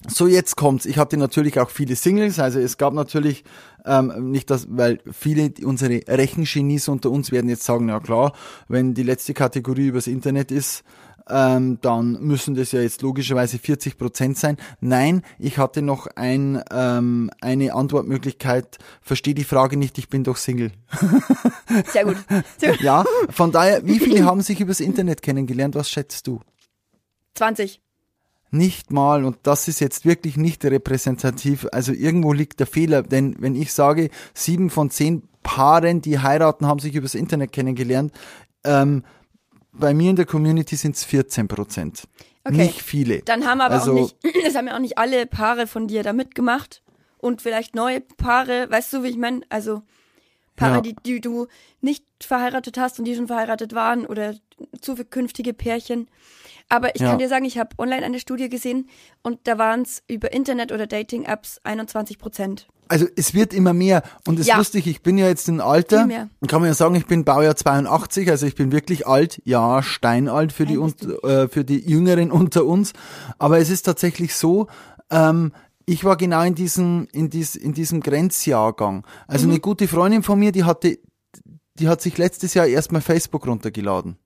So, 0.08 0.26
jetzt 0.26 0.56
kommt's. 0.56 0.86
Ich 0.86 0.96
hatte 0.96 1.18
natürlich 1.18 1.60
auch 1.60 1.68
viele 1.68 1.94
Singles, 1.94 2.38
also 2.38 2.58
es 2.58 2.78
gab 2.78 2.94
natürlich 2.94 3.44
ähm, 3.84 4.30
nicht 4.30 4.50
das, 4.50 4.66
weil 4.70 4.98
viele 5.12 5.52
unsere 5.62 6.00
Rechengenies 6.06 6.88
unter 6.88 7.10
uns 7.10 7.32
werden 7.32 7.50
jetzt 7.50 7.64
sagen, 7.64 7.88
ja 7.88 8.00
klar, 8.00 8.32
wenn 8.68 8.94
die 8.94 9.02
letzte 9.02 9.34
Kategorie 9.34 9.88
übers 9.88 10.06
Internet 10.06 10.50
ist, 10.50 10.84
ähm, 11.28 11.78
dann 11.80 12.12
müssen 12.20 12.54
das 12.54 12.72
ja 12.72 12.80
jetzt 12.80 13.02
logischerweise 13.02 13.58
40 13.58 13.98
Prozent 13.98 14.38
sein. 14.38 14.56
Nein, 14.80 15.22
ich 15.38 15.58
hatte 15.58 15.82
noch 15.82 16.06
ein, 16.16 16.62
ähm, 16.70 17.30
eine 17.40 17.74
Antwortmöglichkeit. 17.74 18.78
Verstehe 19.02 19.34
die 19.34 19.44
Frage 19.44 19.76
nicht, 19.76 19.98
ich 19.98 20.08
bin 20.08 20.24
doch 20.24 20.36
Single. 20.36 20.72
sehr 21.92 22.04
gut. 22.04 22.16
Sehr 22.58 22.72
gut. 22.76 22.80
Ja, 22.80 23.04
von 23.30 23.52
daher, 23.52 23.86
wie 23.86 23.98
viele 23.98 24.24
haben 24.24 24.42
sich 24.42 24.60
übers 24.60 24.80
Internet 24.80 25.22
kennengelernt? 25.22 25.74
Was 25.74 25.90
schätzt 25.90 26.26
du? 26.26 26.40
20. 27.34 27.80
Nicht 28.52 28.90
mal, 28.90 29.24
und 29.24 29.38
das 29.44 29.68
ist 29.68 29.80
jetzt 29.80 30.04
wirklich 30.04 30.36
nicht 30.36 30.64
repräsentativ, 30.64 31.68
also 31.70 31.92
irgendwo 31.92 32.32
liegt 32.32 32.58
der 32.58 32.66
Fehler, 32.66 33.02
denn 33.04 33.36
wenn 33.38 33.54
ich 33.54 33.72
sage, 33.72 34.10
sieben 34.34 34.70
von 34.70 34.90
zehn 34.90 35.22
Paaren, 35.44 36.02
die 36.02 36.18
heiraten, 36.18 36.66
haben 36.66 36.80
sich 36.80 36.94
übers 36.96 37.14
Internet 37.14 37.52
kennengelernt, 37.52 38.12
ähm, 38.64 39.04
bei 39.80 39.94
mir 39.94 40.10
in 40.10 40.16
der 40.16 40.26
Community 40.26 40.76
sind 40.76 40.94
es 40.96 41.04
14 41.04 41.48
Prozent. 41.48 42.04
Okay. 42.44 42.56
Nicht 42.56 42.80
viele. 42.82 43.20
Dann 43.22 43.46
haben 43.46 43.60
aber 43.60 43.74
Also- 43.74 43.92
auch 43.92 43.96
nicht, 44.00 44.16
es 44.46 44.54
haben 44.54 44.66
ja 44.68 44.74
auch 44.76 44.80
nicht 44.80 44.96
alle 44.98 45.26
Paare 45.26 45.66
von 45.66 45.88
dir 45.88 46.02
da 46.02 46.12
mitgemacht 46.12 46.82
und 47.18 47.42
vielleicht 47.42 47.74
neue 47.74 48.00
Paare, 48.00 48.70
weißt 48.70 48.92
du, 48.92 49.02
wie 49.02 49.08
ich 49.08 49.16
meine? 49.18 49.40
Also 49.50 49.82
Paare, 50.60 50.74
Ja. 50.76 50.80
die, 50.82 50.94
die 51.06 51.20
du 51.20 51.46
nicht 51.80 52.04
verheiratet 52.22 52.78
hast 52.78 52.98
und 52.98 53.06
die 53.06 53.14
schon 53.16 53.26
verheiratet 53.26 53.74
waren 53.74 54.04
oder 54.06 54.34
zukünftige 54.80 55.52
Pärchen. 55.54 56.08
Aber 56.68 56.94
ich 56.94 57.00
Ja. 57.00 57.08
kann 57.10 57.18
dir 57.18 57.28
sagen, 57.28 57.44
ich 57.44 57.58
habe 57.58 57.70
online 57.78 58.04
eine 58.04 58.20
Studie 58.20 58.48
gesehen 58.48 58.88
und 59.22 59.38
da 59.44 59.58
waren 59.58 59.82
es 59.82 60.02
über 60.08 60.32
Internet 60.32 60.70
oder 60.72 60.86
Dating-Apps 60.86 61.60
21 61.64 62.18
Prozent. 62.18 62.68
Also 62.88 63.06
es 63.16 63.34
wird 63.34 63.54
immer 63.54 63.72
mehr 63.72 64.02
und 64.26 64.34
es 64.34 64.40
ist 64.42 64.46
Ja. 64.48 64.56
lustig, 64.58 64.86
ich 64.88 65.00
bin 65.02 65.16
ja 65.16 65.28
jetzt 65.28 65.46
ein 65.48 65.60
Alter, 65.60 66.06
mehr. 66.06 66.28
kann 66.48 66.60
man 66.60 66.68
ja 66.68 66.74
sagen, 66.74 66.94
ich 66.96 67.06
bin 67.06 67.24
Baujahr 67.24 67.54
82, 67.56 68.28
also 68.30 68.46
ich 68.46 68.56
bin 68.56 68.72
wirklich 68.72 69.06
alt, 69.06 69.40
ja, 69.44 69.80
steinalt 69.82 70.52
für 70.52 70.66
die, 70.66 70.76
und, 70.76 71.02
äh, 71.24 71.48
für 71.48 71.64
die 71.64 71.78
Jüngeren 71.78 72.30
unter 72.32 72.66
uns, 72.66 72.92
aber 73.38 73.58
es 73.58 73.70
ist 73.70 73.82
tatsächlich 73.82 74.34
so, 74.34 74.66
ähm, 75.10 75.52
ich 75.90 76.04
war 76.04 76.16
genau 76.16 76.42
in 76.42 76.54
diesem, 76.54 77.08
in, 77.12 77.30
dies, 77.30 77.56
in 77.56 77.72
diesem 77.72 78.00
Grenzjahrgang. 78.00 79.04
Also 79.26 79.46
Mhm. 79.46 79.52
eine 79.54 79.60
gute 79.60 79.88
Freundin 79.88 80.22
von 80.22 80.38
mir, 80.38 80.52
die 80.52 80.62
hatte, 80.64 80.98
die 81.78 81.88
hat 81.88 82.00
sich 82.00 82.16
letztes 82.16 82.54
Jahr 82.54 82.66
erstmal 82.66 83.00
Facebook 83.02 83.46
runtergeladen. 83.46 84.16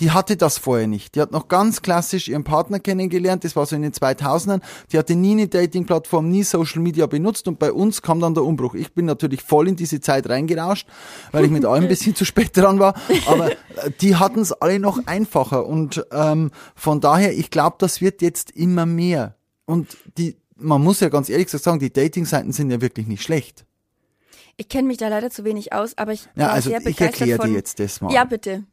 Die 0.00 0.12
hatte 0.12 0.36
das 0.36 0.58
vorher 0.58 0.86
nicht. 0.86 1.16
Die 1.16 1.20
hat 1.20 1.32
noch 1.32 1.48
ganz 1.48 1.82
klassisch 1.82 2.28
ihren 2.28 2.44
Partner 2.44 2.78
kennengelernt. 2.78 3.42
Das 3.42 3.56
war 3.56 3.66
so 3.66 3.74
in 3.74 3.82
den 3.82 3.92
2000ern. 3.92 4.60
Die 4.92 4.98
hatte 4.98 5.16
nie 5.16 5.32
eine 5.32 5.48
Dating-Plattform, 5.48 6.28
nie 6.28 6.44
Social 6.44 6.80
Media 6.82 7.06
benutzt 7.06 7.48
und 7.48 7.58
bei 7.58 7.72
uns 7.72 8.00
kam 8.00 8.20
dann 8.20 8.34
der 8.34 8.44
Umbruch. 8.44 8.74
Ich 8.74 8.92
bin 8.94 9.06
natürlich 9.06 9.42
voll 9.42 9.66
in 9.68 9.74
diese 9.74 10.00
Zeit 10.00 10.28
reingerauscht, 10.28 10.86
weil 11.32 11.46
ich 11.46 11.50
mit 11.50 11.64
allem 11.70 11.84
ein 11.84 11.88
bisschen 11.88 12.14
zu 12.14 12.24
spät 12.24 12.56
dran 12.56 12.78
war. 12.78 12.94
Aber 13.26 13.50
äh, 13.50 13.56
die 14.00 14.14
hatten 14.16 14.38
es 14.40 14.52
alle 14.52 14.78
noch 14.78 15.04
einfacher 15.06 15.66
und 15.66 16.04
ähm, 16.12 16.50
von 16.76 17.00
daher, 17.00 17.36
ich 17.36 17.50
glaube, 17.50 17.76
das 17.80 18.00
wird 18.00 18.22
jetzt 18.22 18.50
immer 18.52 18.86
mehr. 18.86 19.34
Und 19.64 19.96
die, 20.16 20.36
man 20.58 20.82
muss 20.82 21.00
ja 21.00 21.08
ganz 21.08 21.28
ehrlich 21.28 21.48
sagen, 21.50 21.78
die 21.78 21.92
Dating-Seiten 21.92 22.52
sind 22.52 22.70
ja 22.70 22.80
wirklich 22.80 23.06
nicht 23.06 23.22
schlecht. 23.22 23.64
Ich 24.56 24.68
kenne 24.68 24.88
mich 24.88 24.96
da 24.98 25.08
leider 25.08 25.30
zu 25.30 25.44
wenig 25.44 25.72
aus, 25.72 25.96
aber 25.96 26.12
ich 26.12 26.28
Ja, 26.34 26.48
also 26.48 26.70
sehr 26.70 26.78
ich 26.78 26.84
begeistert 26.84 27.20
erkläre 27.20 27.38
von. 27.40 27.50
dir 27.50 27.56
jetzt 27.56 27.78
das 27.78 28.00
mal. 28.00 28.12
Ja, 28.12 28.24
bitte. 28.24 28.64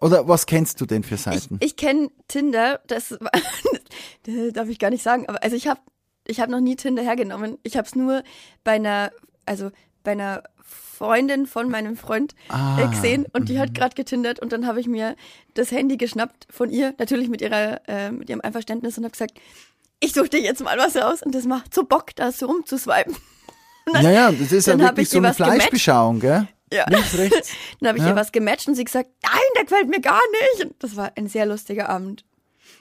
Oder 0.00 0.26
was 0.26 0.46
kennst 0.46 0.80
du 0.80 0.86
denn 0.86 1.02
für 1.04 1.14
Ich, 1.16 1.20
Seiten? 1.20 1.58
ich 1.60 1.76
kenne 1.76 2.10
Tinder, 2.28 2.80
das, 2.86 3.10
das 4.24 4.52
darf 4.52 4.68
ich 4.68 4.78
gar 4.78 4.90
nicht 4.90 5.02
sagen, 5.02 5.28
aber 5.28 5.42
also 5.42 5.54
ich 5.54 5.68
habe 5.68 5.80
ich 6.26 6.40
hab 6.40 6.50
noch 6.50 6.60
nie 6.60 6.76
Tinder 6.76 7.02
hergenommen. 7.02 7.58
Ich 7.62 7.76
habe 7.76 7.86
es 7.86 7.94
nur 7.94 8.22
bei 8.64 8.72
einer, 8.72 9.10
also 9.46 9.70
bei 10.02 10.12
einer 10.12 10.42
Freundin 10.62 11.46
von 11.46 11.70
meinem 11.70 11.96
Freund 11.96 12.34
Ah, 12.48 12.80
äh, 12.82 12.88
gesehen 12.88 13.24
und 13.32 13.48
die 13.48 13.58
hat 13.60 13.72
gerade 13.74 13.94
getindert 13.94 14.40
und 14.40 14.52
dann 14.52 14.66
habe 14.66 14.80
ich 14.80 14.86
mir 14.88 15.14
das 15.54 15.70
Handy 15.70 15.96
geschnappt 15.96 16.46
von 16.50 16.70
ihr, 16.70 16.92
natürlich 16.98 17.28
mit 17.28 17.40
ihrer, 17.40 17.80
äh, 17.88 18.10
mit 18.10 18.28
ihrem 18.28 18.40
Einverständnis 18.40 18.98
und 18.98 19.04
habe 19.04 19.12
gesagt, 19.12 19.38
ich 20.00 20.12
suche 20.12 20.28
dir 20.28 20.40
jetzt 20.40 20.62
mal 20.62 20.76
was 20.78 20.96
raus 20.96 21.22
und 21.22 21.34
das 21.34 21.44
macht 21.44 21.74
so 21.74 21.84
Bock, 21.84 22.14
da 22.16 22.32
so 22.32 22.46
rumzuswipen. 22.46 23.16
ja, 23.94 24.10
ja, 24.10 24.32
das 24.32 24.52
ist 24.52 24.66
ja 24.66 24.76
dann 24.76 24.86
wirklich 24.88 25.04
ich 25.04 25.10
so 25.10 25.18
eine 25.18 25.28
was 25.28 25.36
gematcht. 25.36 25.54
Fleischbeschauung, 25.56 26.20
gell? 26.20 26.46
Ja. 26.72 26.84
Links, 26.90 27.16
rechts. 27.16 27.50
Dann 27.80 27.88
habe 27.88 27.98
ich 27.98 28.04
Ja. 28.04 28.10
ihr 28.10 28.16
was 28.16 28.30
gematcht 28.30 28.68
und 28.68 28.74
sie 28.74 28.84
gesagt, 28.84 29.08
nein, 29.22 29.40
der 29.56 29.64
gefällt 29.64 29.88
mir 29.88 30.00
gar 30.02 30.20
nicht. 30.52 30.66
Und 30.66 30.74
das 30.82 30.96
war 30.96 31.12
ein 31.16 31.26
sehr 31.26 31.46
lustiger 31.46 31.88
Abend. 31.88 32.26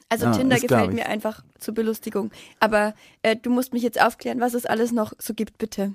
Also 0.10 0.26
Ja, 0.26 0.32
Tinder 0.34 0.60
gefällt 0.60 0.92
mir 0.94 1.06
einfach 1.08 1.42
zur 1.58 1.74
Belustigung. 1.74 2.32
Aber 2.60 2.94
äh, 3.22 3.38
du 3.38 3.50
musst 3.50 3.72
mich 3.72 3.84
jetzt 3.84 4.02
aufklären, 4.02 4.42
was 4.42 4.54
es 4.54 4.66
alles 4.66 4.92
noch 4.92 5.14
so 5.20 5.34
gibt, 5.34 5.58
bitte. 5.58 5.94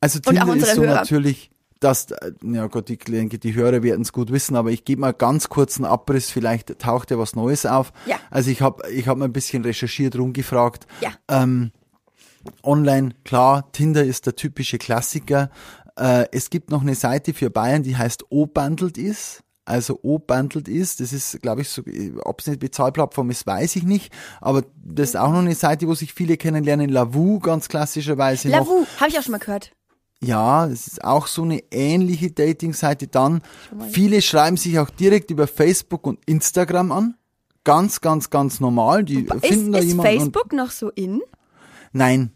Also 0.00 0.20
Tinder 0.20 0.54
ist 0.54 0.74
so 0.74 0.82
Hörer. 0.82 0.94
natürlich, 0.94 1.50
dass, 1.80 2.10
äh, 2.10 2.32
ja 2.42 2.66
Gott, 2.66 2.90
ich 2.90 3.00
denke, 3.00 3.38
die 3.38 3.54
Hörer 3.54 3.82
werden 3.82 4.02
es 4.02 4.12
gut 4.12 4.30
wissen, 4.32 4.56
aber 4.56 4.70
ich 4.70 4.84
gebe 4.84 5.00
mal 5.00 5.12
ganz 5.12 5.48
kurz 5.48 5.76
einen 5.76 5.86
Abriss, 5.86 6.30
vielleicht 6.30 6.78
taucht 6.78 7.10
ja 7.10 7.18
was 7.18 7.36
Neues 7.36 7.66
auf. 7.66 7.92
Ja. 8.06 8.16
Also 8.30 8.50
ich 8.50 8.62
habe 8.62 8.88
ich 8.90 9.08
hab 9.08 9.18
mal 9.18 9.26
ein 9.26 9.32
bisschen 9.32 9.64
recherchiert, 9.64 10.16
rumgefragt. 10.16 10.86
Ja. 11.00 11.10
Ähm, 11.28 11.72
online, 12.62 13.10
klar, 13.24 13.70
Tinder 13.72 14.04
ist 14.04 14.26
der 14.26 14.36
typische 14.36 14.78
Klassiker. 14.78 15.50
Äh, 15.98 16.26
es 16.32 16.50
gibt 16.50 16.70
noch 16.70 16.82
eine 16.82 16.94
Seite 16.94 17.34
für 17.34 17.50
Bayern, 17.50 17.82
die 17.82 17.96
heißt 17.96 18.24
O-Bundled 18.30 18.98
ist. 18.98 19.42
Also 19.64 19.98
O-Bundled 20.02 20.68
ist, 20.68 21.00
das 21.00 21.12
ist, 21.12 21.42
glaube 21.42 21.62
ich, 21.62 21.68
so, 21.68 21.82
ob 22.22 22.40
es 22.40 22.46
eine 22.46 22.56
Bezahlplattform 22.56 23.30
ist, 23.30 23.46
weiß 23.48 23.74
ich 23.76 23.82
nicht. 23.82 24.12
Aber 24.40 24.62
das 24.84 25.10
ist 25.10 25.16
auch 25.16 25.32
noch 25.32 25.40
eine 25.40 25.56
Seite, 25.56 25.88
wo 25.88 25.94
sich 25.94 26.14
viele 26.14 26.36
kennenlernen. 26.36 26.88
Lavu, 26.88 27.40
ganz 27.40 27.68
klassischerweise. 27.68 28.48
Lavu, 28.48 28.86
habe 29.00 29.10
ich 29.10 29.18
auch 29.18 29.22
schon 29.22 29.32
mal 29.32 29.38
gehört. 29.38 29.72
Ja, 30.22 30.66
es 30.66 30.86
ist 30.86 31.04
auch 31.04 31.26
so 31.26 31.42
eine 31.42 31.62
ähnliche 31.70 32.30
Dating-Seite. 32.30 33.06
Dann, 33.08 33.42
viele 33.90 34.22
schreiben 34.22 34.56
sich 34.56 34.78
auch 34.78 34.90
direkt 34.90 35.30
über 35.30 35.46
Facebook 35.46 36.06
und 36.06 36.18
Instagram 36.26 36.90
an. 36.92 37.14
Ganz, 37.64 38.00
ganz, 38.00 38.30
ganz 38.30 38.60
normal. 38.60 39.04
Die 39.04 39.24
Ist, 39.24 39.46
finden 39.46 39.72
da 39.72 39.78
ist 39.78 39.86
jemanden. 39.86 40.10
und- 40.12 40.20
Facebook 40.20 40.52
noch 40.52 40.70
so 40.70 40.90
in? 40.90 41.20
Nein. 41.92 42.32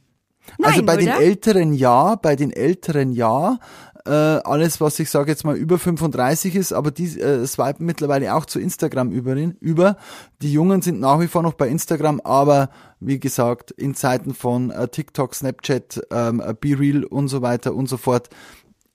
Nein, 0.59 0.71
also 0.73 0.83
bei 0.85 0.97
den 0.97 1.09
oder? 1.09 1.21
Älteren 1.21 1.73
ja, 1.73 2.17
bei 2.17 2.35
den 2.35 2.53
Älteren 2.53 3.13
ja. 3.13 3.59
Äh, 4.07 4.11
alles, 4.11 4.81
was 4.81 4.99
ich 4.99 5.11
sage 5.11 5.31
jetzt 5.31 5.45
mal 5.45 5.57
über 5.57 5.79
35 5.79 6.55
ist, 6.55 6.73
aber 6.73 6.91
die 6.91 7.21
äh, 7.21 7.47
swipen 7.47 7.87
mittlerweile 7.87 8.35
auch 8.35 8.45
zu 8.47 8.59
Instagram 8.61 9.11
über, 9.11 9.35
über. 9.61 9.97
Die 10.43 10.53
Jungen 10.53 10.83
sind 10.83 11.01
nach 11.01 11.21
wie 11.21 11.27
vor 11.29 11.43
noch 11.43 11.55
bei 11.55 11.69
Instagram, 11.69 12.21
aber 12.21 12.71
wie 13.01 13.19
gesagt, 13.19 13.71
in 13.71 13.95
Zeiten 13.95 14.35
von 14.35 14.71
äh, 14.71 14.89
TikTok, 14.89 15.35
Snapchat, 15.35 16.01
ähm, 16.11 16.41
äh, 16.45 16.55
Be 16.59 16.79
Real 16.79 17.05
und 17.05 17.29
so 17.29 17.43
weiter 17.43 17.75
und 17.75 17.89
so 17.89 17.97
fort. 17.97 18.29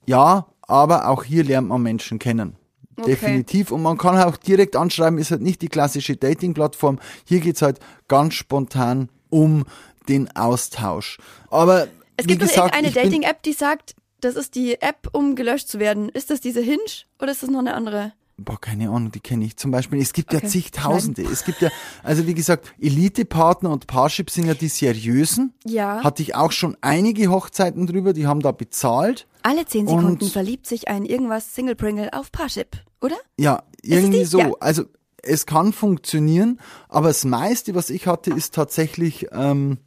Ja, 0.06 0.48
aber 0.62 1.08
auch 1.10 1.24
hier 1.24 1.44
lernt 1.44 1.68
man 1.68 1.82
Menschen 1.82 2.20
kennen. 2.20 2.56
Okay. 2.98 3.12
Definitiv. 3.12 3.72
Und 3.72 3.82
man 3.82 3.98
kann 3.98 4.18
auch 4.18 4.38
direkt 4.38 4.76
anschreiben, 4.76 5.20
ist 5.20 5.32
halt 5.32 5.42
nicht 5.42 5.62
die 5.62 5.68
klassische 5.68 6.16
Dating-Plattform. 6.16 7.00
Hier 7.26 7.42
geht's 7.42 7.62
halt 7.62 7.80
ganz 8.08 8.36
spontan 8.36 9.10
um 9.30 9.66
den 10.08 10.34
Austausch. 10.36 11.18
Aber 11.50 11.88
Es 12.16 12.26
gibt 12.26 12.42
doch 12.42 12.48
gesagt, 12.48 12.74
bin- 12.82 12.94
Dating-App, 12.94 13.44
die 13.44 13.54
sagt, 13.54 13.96
das 14.26 14.36
ist 14.36 14.56
die 14.56 14.82
App, 14.82 15.10
um 15.14 15.36
gelöscht 15.36 15.68
zu 15.68 15.80
werden. 15.80 16.10
Ist 16.10 16.30
das 16.30 16.42
diese 16.42 16.62
Hinge 16.62 16.82
oder 17.22 17.32
ist 17.32 17.44
das 17.44 17.50
noch 17.50 17.60
eine 17.60 17.74
andere? 17.74 18.14
Boah, 18.38 18.60
keine 18.60 18.90
Ahnung, 18.90 19.14
die 19.14 19.22
kenne 19.22 19.46
ich. 19.46 19.56
Zum 19.56 19.72
Beispiel, 19.72 20.02
es 20.02 20.12
gibt 20.12 20.34
ja 20.34 20.40
Okay. 20.40 20.48
zigtausende. 20.50 21.22
Es 21.22 21.46
gibt 21.46 21.62
ja, 21.62 21.70
also 22.04 22.28
wie 22.28 22.34
gesagt, 22.34 22.74
Elite-Partner 22.82 23.70
und 23.70 23.88
Parship 23.88 24.30
sind 24.30 24.46
ja 24.48 24.54
die 24.54 24.68
seriösen. 24.68 25.54
Ja. 25.64 26.04
Hatte 26.04 26.22
ich 26.22 26.36
auch 26.36 26.52
schon 26.52 26.76
einige 26.82 27.30
Hochzeiten 27.30 27.88
drüber, 27.88 28.12
die 28.12 28.28
haben 28.28 28.42
da 28.42 28.52
bezahlt. 28.52 29.26
Alle 29.42 29.66
zehn 29.66 29.88
Sekunden 29.88 30.22
Und- 30.24 30.32
verliebt 30.34 30.68
sich 30.68 30.90
ein 30.90 31.06
irgendwas 31.06 31.56
Single 31.56 31.76
Pringle 31.76 32.12
auf 32.12 32.30
Parship, 32.34 32.76
oder? 33.00 33.16
Ja, 33.40 33.64
irgendwie 33.82 34.26
so. 34.26 34.40
Ja. 34.40 34.52
Also 34.60 34.84
es 35.22 35.46
kann 35.46 35.72
funktionieren, 35.72 36.60
aber 36.90 37.08
das 37.08 37.24
meiste, 37.24 37.74
was 37.74 37.90
ich 37.90 38.06
hatte, 38.06 38.32
ist 38.32 38.54
tatsächlich, 38.54 39.28
ähm, 39.32 39.78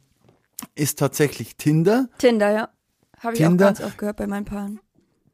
ist 0.73 0.97
tatsächlich 0.97 1.55
Tinder. 1.55 2.09
Tinder, 2.17 2.51
ja. 2.51 2.69
Habe 3.19 3.33
ich 3.33 3.39
Tinder. 3.39 3.65
auch 3.65 3.69
ganz 3.69 3.81
oft 3.81 3.97
gehört 3.97 4.17
bei 4.17 4.27
meinen 4.27 4.45
Paaren. 4.45 4.79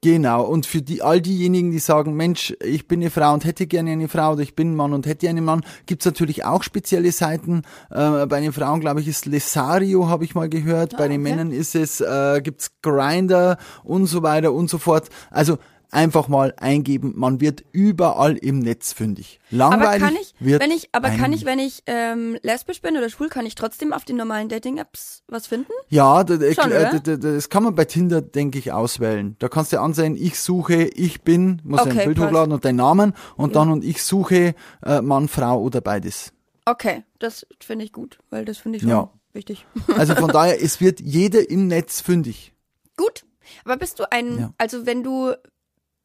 Genau, 0.06 0.44
und 0.44 0.68
für 0.68 0.84
die, 0.84 1.02
all 1.02 1.20
diejenigen, 1.20 1.72
die 1.72 1.80
sagen, 1.80 2.14
Mensch, 2.14 2.56
ich 2.62 2.88
bin 2.88 3.02
eine 3.02 3.10
Frau 3.10 3.34
und 3.34 3.44
hätte 3.44 3.66
gerne 3.66 3.92
eine 3.92 4.08
Frau 4.08 4.34
oder 4.34 4.44
ich 4.44 4.56
bin 4.56 4.74
ein 4.74 4.76
Mann 4.76 4.94
und 4.94 5.08
hätte 5.08 5.28
einen 5.28 5.44
Mann, 5.44 5.66
gibt's 5.88 6.06
natürlich 6.06 6.46
auch 6.46 6.62
spezielle 6.62 7.12
Seiten. 7.12 7.64
Äh, 7.90 8.28
bei 8.28 8.40
den 8.40 8.54
Frauen, 8.54 8.82
glaube 8.82 9.02
ich, 9.02 9.08
ist 9.08 9.26
Lesario, 9.26 10.08
habe 10.08 10.24
ich 10.24 10.36
mal 10.36 10.48
gehört. 10.48 10.96
bei 10.96 11.08
den 11.08 11.22
okay. 11.22 11.32
Männern 11.32 11.52
ist 11.52 11.74
es, 11.74 12.02
äh, 12.02 12.40
gibt's 12.44 12.70
Grinder 12.84 13.58
und 13.84 14.06
so 14.06 14.22
weiter 14.22 14.54
und 14.54 14.70
so 14.70 14.78
fort. 14.78 15.10
Also 15.32 15.58
einfach 15.96 16.28
mal 16.28 16.54
eingeben, 16.58 17.14
man 17.16 17.42
wird 17.42 17.64
überall 17.72 18.38
im 18.38 18.60
Netz 18.60 18.94
fündig. 18.94 19.40
Langweilig 19.50 19.88
Aber 19.88 19.98
kann 20.00 20.16
ich, 20.22 20.34
wird 20.40 20.62
wenn 20.62 20.72
ich, 20.72 20.90
aber 20.92 21.10
kann 21.10 21.34
ich, 21.34 21.46
wenn 21.46 21.58
ich 21.60 21.82
ähm, 21.88 22.38
lesbisch 22.44 22.82
bin 22.82 22.96
oder 22.98 23.10
schwul, 23.10 23.30
kann 23.30 23.46
ich 23.46 23.56
trotzdem 23.56 23.94
auf 23.94 24.06
den 24.06 24.18
normalen 24.18 24.50
Dating-Apps 24.50 25.24
was 25.28 25.48
finden? 25.48 25.72
Ja, 25.90 26.24
Schon, 26.28 26.72
äh, 26.72 27.02
das 27.18 27.50
kann 27.50 27.64
man 27.64 27.74
bei 27.74 27.86
Tinder, 27.86 28.22
denke 28.22 28.60
ich, 28.60 28.72
auswählen. 28.72 29.36
Da 29.40 29.48
kannst 29.48 29.74
du 29.74 29.80
ansehen, 29.80 30.16
ich 30.16 30.40
suche, 30.40 30.84
ich 30.84 31.22
bin, 31.22 31.62
muss 31.64 31.80
Okay, 31.82 31.90
ein 31.92 32.06
Bild 32.06 32.18
passt. 32.18 32.28
hochladen 32.30 32.54
und 32.54 32.66
deinen 32.66 32.76
Namen 32.76 33.14
und 33.38 33.56
dann 33.56 33.72
und 33.72 33.84
ich 33.84 34.04
suche 34.04 34.54
äh, 34.86 35.02
Mann, 35.02 35.28
Frau 35.28 35.60
oder 35.62 35.82
beides. 35.82 36.32
Okay, 36.66 37.04
das 37.20 37.46
finde 37.60 37.86
ich 37.86 37.92
gut, 37.94 38.20
weil 38.30 38.44
das 38.46 38.58
finde 38.58 38.78
ich 38.78 38.82
schon 38.84 38.90
Ja. 38.92 39.10
wichtig. 39.34 39.66
Also 39.98 40.16
von 40.16 40.32
daher, 40.32 40.62
es 40.62 40.82
wird 40.82 41.00
jeder 41.00 41.50
im 41.50 41.68
Netz 41.68 42.02
fündig. 42.02 42.54
Gut. 42.98 43.24
Aber 43.64 43.78
bist 43.78 44.00
du 44.00 44.12
ein, 44.12 44.40
Ja. 44.40 44.54
also 44.58 44.86
wenn 44.88 45.04
du, 45.04 45.32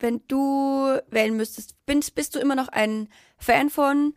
wenn 0.00 0.22
du 0.28 0.98
wählen 1.10 1.36
müsstest, 1.36 1.74
bist, 1.86 2.14
bist 2.14 2.34
du 2.34 2.38
immer 2.38 2.54
noch 2.54 2.68
ein 2.68 3.08
Fan 3.38 3.70
von 3.70 4.14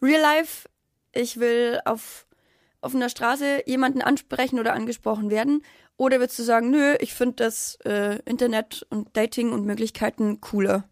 Real 0.00 0.20
Life? 0.20 0.68
Ich 1.12 1.38
will 1.38 1.78
auf, 1.84 2.26
einer 2.82 3.08
Straße 3.08 3.62
jemanden 3.66 4.02
ansprechen 4.02 4.58
oder 4.58 4.72
angesprochen 4.74 5.30
werden? 5.30 5.62
Oder 5.96 6.18
würdest 6.18 6.38
du 6.38 6.42
sagen, 6.42 6.70
nö, 6.70 6.96
ich 7.00 7.14
finde 7.14 7.36
das 7.36 7.76
äh, 7.84 8.18
Internet 8.24 8.86
und 8.90 9.16
Dating 9.16 9.52
und 9.52 9.66
Möglichkeiten 9.66 10.40
cooler? 10.40 10.84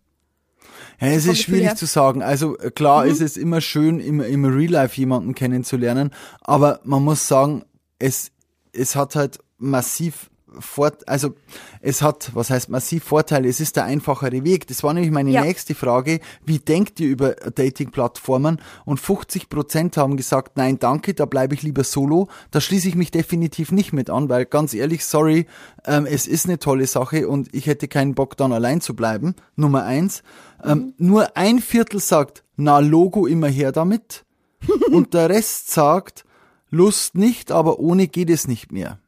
Ja, 1.00 1.08
es 1.08 1.26
ist 1.26 1.42
schwierig 1.42 1.64
her. 1.68 1.76
zu 1.76 1.86
sagen. 1.86 2.22
Also 2.22 2.58
äh, 2.58 2.70
klar 2.70 3.04
Mhm. 3.04 3.10
ist 3.10 3.20
es 3.20 3.36
immer 3.36 3.60
schön, 3.60 3.98
im, 3.98 4.20
im 4.20 4.44
Real 4.44 4.70
Life 4.70 4.96
jemanden 4.96 5.34
kennenzulernen, 5.34 6.10
aber 6.42 6.80
man 6.84 7.02
muss 7.02 7.26
sagen, 7.26 7.64
es, 7.98 8.30
es 8.72 8.94
hat 8.94 9.16
halt 9.16 9.38
massiv 9.58 10.30
Fort, 10.58 11.06
also 11.08 11.34
es 11.80 12.02
hat, 12.02 12.30
was 12.34 12.50
heißt 12.50 12.68
massiv 12.68 13.04
Vorteile, 13.04 13.48
es 13.48 13.60
ist 13.60 13.76
der 13.76 13.84
einfachere 13.84 14.44
Weg. 14.44 14.66
Das 14.66 14.82
war 14.82 14.92
nämlich 14.92 15.12
meine 15.12 15.30
Ja. 15.30 15.42
nächste 15.44 15.74
Frage. 15.74 16.20
Wie 16.44 16.58
denkt 16.58 16.98
ihr 17.00 17.08
über 17.08 17.34
Dating-Plattformen? 17.34 18.60
Und 18.84 19.00
50 19.00 19.48
Prozent 19.48 19.96
haben 19.96 20.16
gesagt, 20.16 20.56
nein, 20.56 20.78
danke, 20.78 21.14
da 21.14 21.24
bleibe 21.26 21.54
ich 21.54 21.62
lieber 21.62 21.84
solo. 21.84 22.28
Da 22.50 22.60
schließe 22.60 22.88
ich 22.88 22.94
mich 22.94 23.10
definitiv 23.10 23.72
nicht 23.72 23.92
mit 23.92 24.10
an, 24.10 24.28
weil 24.28 24.46
ganz 24.46 24.74
ehrlich, 24.74 25.04
sorry, 25.04 25.46
ähm, 25.84 26.06
es 26.06 26.26
ist 26.26 26.46
eine 26.46 26.58
tolle 26.58 26.86
Sache 26.86 27.28
und 27.28 27.54
ich 27.54 27.66
hätte 27.66 27.88
keinen 27.88 28.14
Bock 28.14 28.36
dann 28.36 28.52
allein 28.52 28.80
zu 28.80 28.94
bleiben. 28.96 29.34
Nummer 29.56 29.84
eins. 29.84 30.22
Ähm, 30.64 30.94
nur 30.98 31.36
ein 31.36 31.60
Viertel 31.60 32.00
sagt, 32.00 32.44
na 32.56 32.80
Logo 32.80 33.26
immer 33.26 33.48
her 33.48 33.72
damit. 33.72 34.24
und 34.90 35.14
der 35.14 35.30
Rest 35.30 35.70
sagt, 35.70 36.24
Lust 36.70 37.14
nicht, 37.14 37.50
aber 37.50 37.78
ohne 37.80 38.06
geht 38.06 38.30
es 38.30 38.46
nicht 38.46 38.70
mehr. 38.70 38.98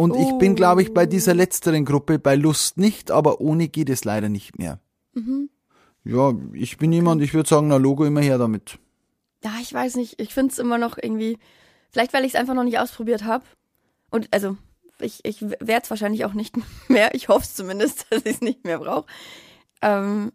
Und 0.00 0.16
ich 0.16 0.32
bin, 0.38 0.54
glaube 0.54 0.80
ich, 0.82 0.94
bei 0.94 1.04
dieser 1.04 1.34
letzteren 1.34 1.84
Gruppe, 1.84 2.18
bei 2.18 2.34
Lust 2.34 2.78
nicht, 2.78 3.10
aber 3.10 3.40
ohne 3.40 3.68
geht 3.68 3.90
es 3.90 4.04
leider 4.04 4.28
nicht 4.30 4.58
mehr. 4.58 4.80
Ja, 6.04 6.32
ich 6.54 6.78
bin 6.78 6.90
jemand, 6.92 7.20
ich 7.22 7.34
würde 7.34 7.48
sagen, 7.48 7.68
na 7.68 7.76
Logo 7.76 8.04
immer 8.06 8.20
her 8.22 8.38
damit. 8.38 8.78
Ja, 9.44 9.52
ich 9.60 9.72
weiß 9.74 9.96
nicht. 9.96 10.20
Ich 10.20 10.32
finde 10.32 10.52
es 10.52 10.58
immer 10.58 10.78
noch 10.78 10.96
irgendwie. 11.00 11.38
Vielleicht, 11.90 12.12
weil 12.14 12.24
ich 12.24 12.34
es 12.34 12.40
einfach 12.40 12.54
noch 12.54 12.64
nicht 12.64 12.78
ausprobiert 12.78 13.24
habe. 13.24 13.44
Und 14.10 14.28
also, 14.30 14.56
ich, 15.00 15.20
ich 15.24 15.42
werde 15.42 15.80
es 15.82 15.90
wahrscheinlich 15.90 16.24
auch 16.24 16.32
nicht 16.34 16.56
mehr. 16.88 17.14
Ich 17.14 17.28
hoffe 17.28 17.42
es 17.44 17.54
zumindest, 17.54 18.06
dass 18.10 18.24
ich 18.24 18.36
es 18.36 18.40
nicht 18.40 18.64
mehr 18.64 18.78
brauche. 18.78 19.06
Ähm, 19.82 20.32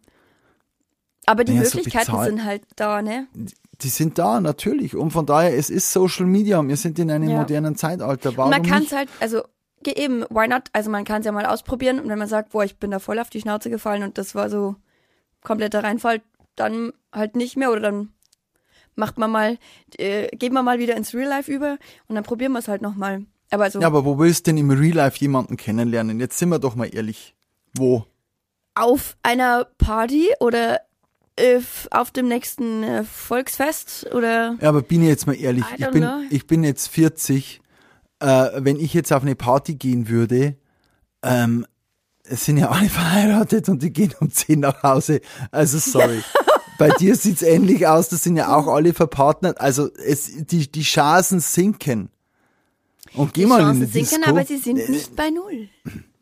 aber 1.26 1.42
die 1.42 1.54
Naja, 1.54 1.64
so 1.68 1.76
Möglichkeiten 1.78 2.12
bezahlt- 2.12 2.28
sind 2.28 2.44
halt 2.44 2.62
da, 2.76 3.02
ne? 3.02 3.26
Die 3.82 3.88
sind 3.88 4.18
da, 4.18 4.40
natürlich. 4.40 4.94
Und 4.94 5.10
von 5.10 5.26
daher, 5.26 5.56
es 5.56 5.70
ist 5.70 5.92
Social 5.92 6.26
Media. 6.26 6.62
Wir 6.66 6.76
sind 6.76 6.98
in 7.00 7.10
einem 7.10 7.28
Ja. 7.30 7.38
modernen 7.38 7.74
Zeitalter. 7.76 8.36
Warum 8.36 8.52
Und 8.52 8.58
man 8.62 8.66
kann 8.70 8.84
es 8.84 8.92
halt, 8.92 9.08
also 9.20 9.42
eben, 9.92 10.24
why 10.30 10.48
not? 10.48 10.64
Also 10.72 10.90
man 10.90 11.04
kann 11.04 11.20
es 11.20 11.26
ja 11.26 11.32
mal 11.32 11.46
ausprobieren 11.46 12.00
und 12.00 12.08
wenn 12.08 12.18
man 12.18 12.28
sagt, 12.28 12.50
boah, 12.52 12.64
ich 12.64 12.76
bin 12.76 12.90
da 12.90 12.98
voll 12.98 13.18
auf 13.18 13.30
die 13.30 13.40
Schnauze 13.40 13.70
gefallen 13.70 14.02
und 14.02 14.18
das 14.18 14.34
war 14.34 14.50
so 14.50 14.76
kompletter 15.42 15.84
Reinfall, 15.84 16.22
dann 16.54 16.92
halt 17.12 17.36
nicht 17.36 17.56
mehr 17.56 17.70
oder 17.70 17.80
dann 17.80 18.10
macht 18.94 19.18
man 19.18 19.30
mal, 19.30 19.58
äh, 19.98 20.28
geht 20.36 20.52
man 20.52 20.64
mal 20.64 20.78
wieder 20.78 20.96
ins 20.96 21.14
Real 21.14 21.28
Life 21.28 21.50
über 21.50 21.78
und 22.08 22.14
dann 22.14 22.24
probieren 22.24 22.52
wir 22.52 22.58
es 22.60 22.68
halt 22.68 22.82
nochmal. 22.82 23.26
Aber 23.50 23.70
so 23.70 23.80
Ja, 23.80 23.86
aber 23.86 24.04
wo 24.04 24.18
willst 24.18 24.46
du 24.46 24.50
denn 24.50 24.58
im 24.58 24.70
Real 24.70 24.96
Life 24.96 25.18
jemanden 25.20 25.56
kennenlernen? 25.56 26.18
Jetzt 26.18 26.38
sind 26.38 26.48
wir 26.48 26.58
doch 26.58 26.74
mal 26.74 26.92
ehrlich. 26.92 27.34
Wo? 27.74 28.06
auf 28.76 29.16
einer 29.22 29.64
Party 29.78 30.28
oder 30.38 30.80
äh, 31.36 31.60
auf 31.90 32.10
dem 32.12 32.28
nächsten 32.28 32.84
äh, 32.84 33.04
Volksfest 33.04 34.06
oder 34.14 34.56
Ja, 34.60 34.68
aber 34.68 34.82
bin 34.82 35.02
ich 35.02 35.08
jetzt 35.08 35.26
mal 35.26 35.34
ehrlich. 35.34 35.64
Ich 35.76 35.90
bin, 35.90 36.02
know. 36.02 36.20
ich 36.30 36.46
bin 36.46 36.62
jetzt 36.62 36.88
40. 36.88 37.60
Äh, 38.20 38.48
wenn 38.58 38.78
ich 38.78 38.94
jetzt 38.94 39.12
auf 39.12 39.22
eine 39.22 39.34
Party 39.36 39.74
gehen 39.74 40.08
würde, 40.08 40.56
ähm, 41.22 41.66
es 42.24 42.44
sind 42.44 42.56
ja 42.58 42.70
alle 42.70 42.88
verheiratet 42.88 43.68
und 43.68 43.82
die 43.82 43.92
gehen 43.92 44.14
um 44.20 44.30
10 44.30 44.60
nach 44.60 44.82
Hause. 44.82 45.20
Also 45.50 45.78
sorry. 45.78 46.22
Bei 46.78 46.90
dir 46.90 47.16
sieht's 47.16 47.40
ähnlich 47.42 47.86
aus, 47.86 48.10
das 48.10 48.22
sind 48.22 48.36
ja 48.36 48.54
auch 48.54 48.66
alle 48.66 48.92
verpartnert. 48.92 49.60
Also 49.60 49.88
es, 49.94 50.30
die, 50.46 50.70
die 50.70 50.82
Chancen 50.82 51.40
sinken. 51.40 52.10
Und 53.14 53.32
geh 53.32 53.42
die 53.42 53.46
mal 53.46 53.60
in 53.60 53.66
Chancen 53.66 53.80
die 53.80 53.86
sinken, 54.04 54.16
Disco. 54.18 54.30
aber 54.30 54.44
sie 54.44 54.58
sind 54.58 54.78
Äh, 54.78 54.90
nicht 54.90 55.16
bei 55.16 55.30
null. 55.30 55.68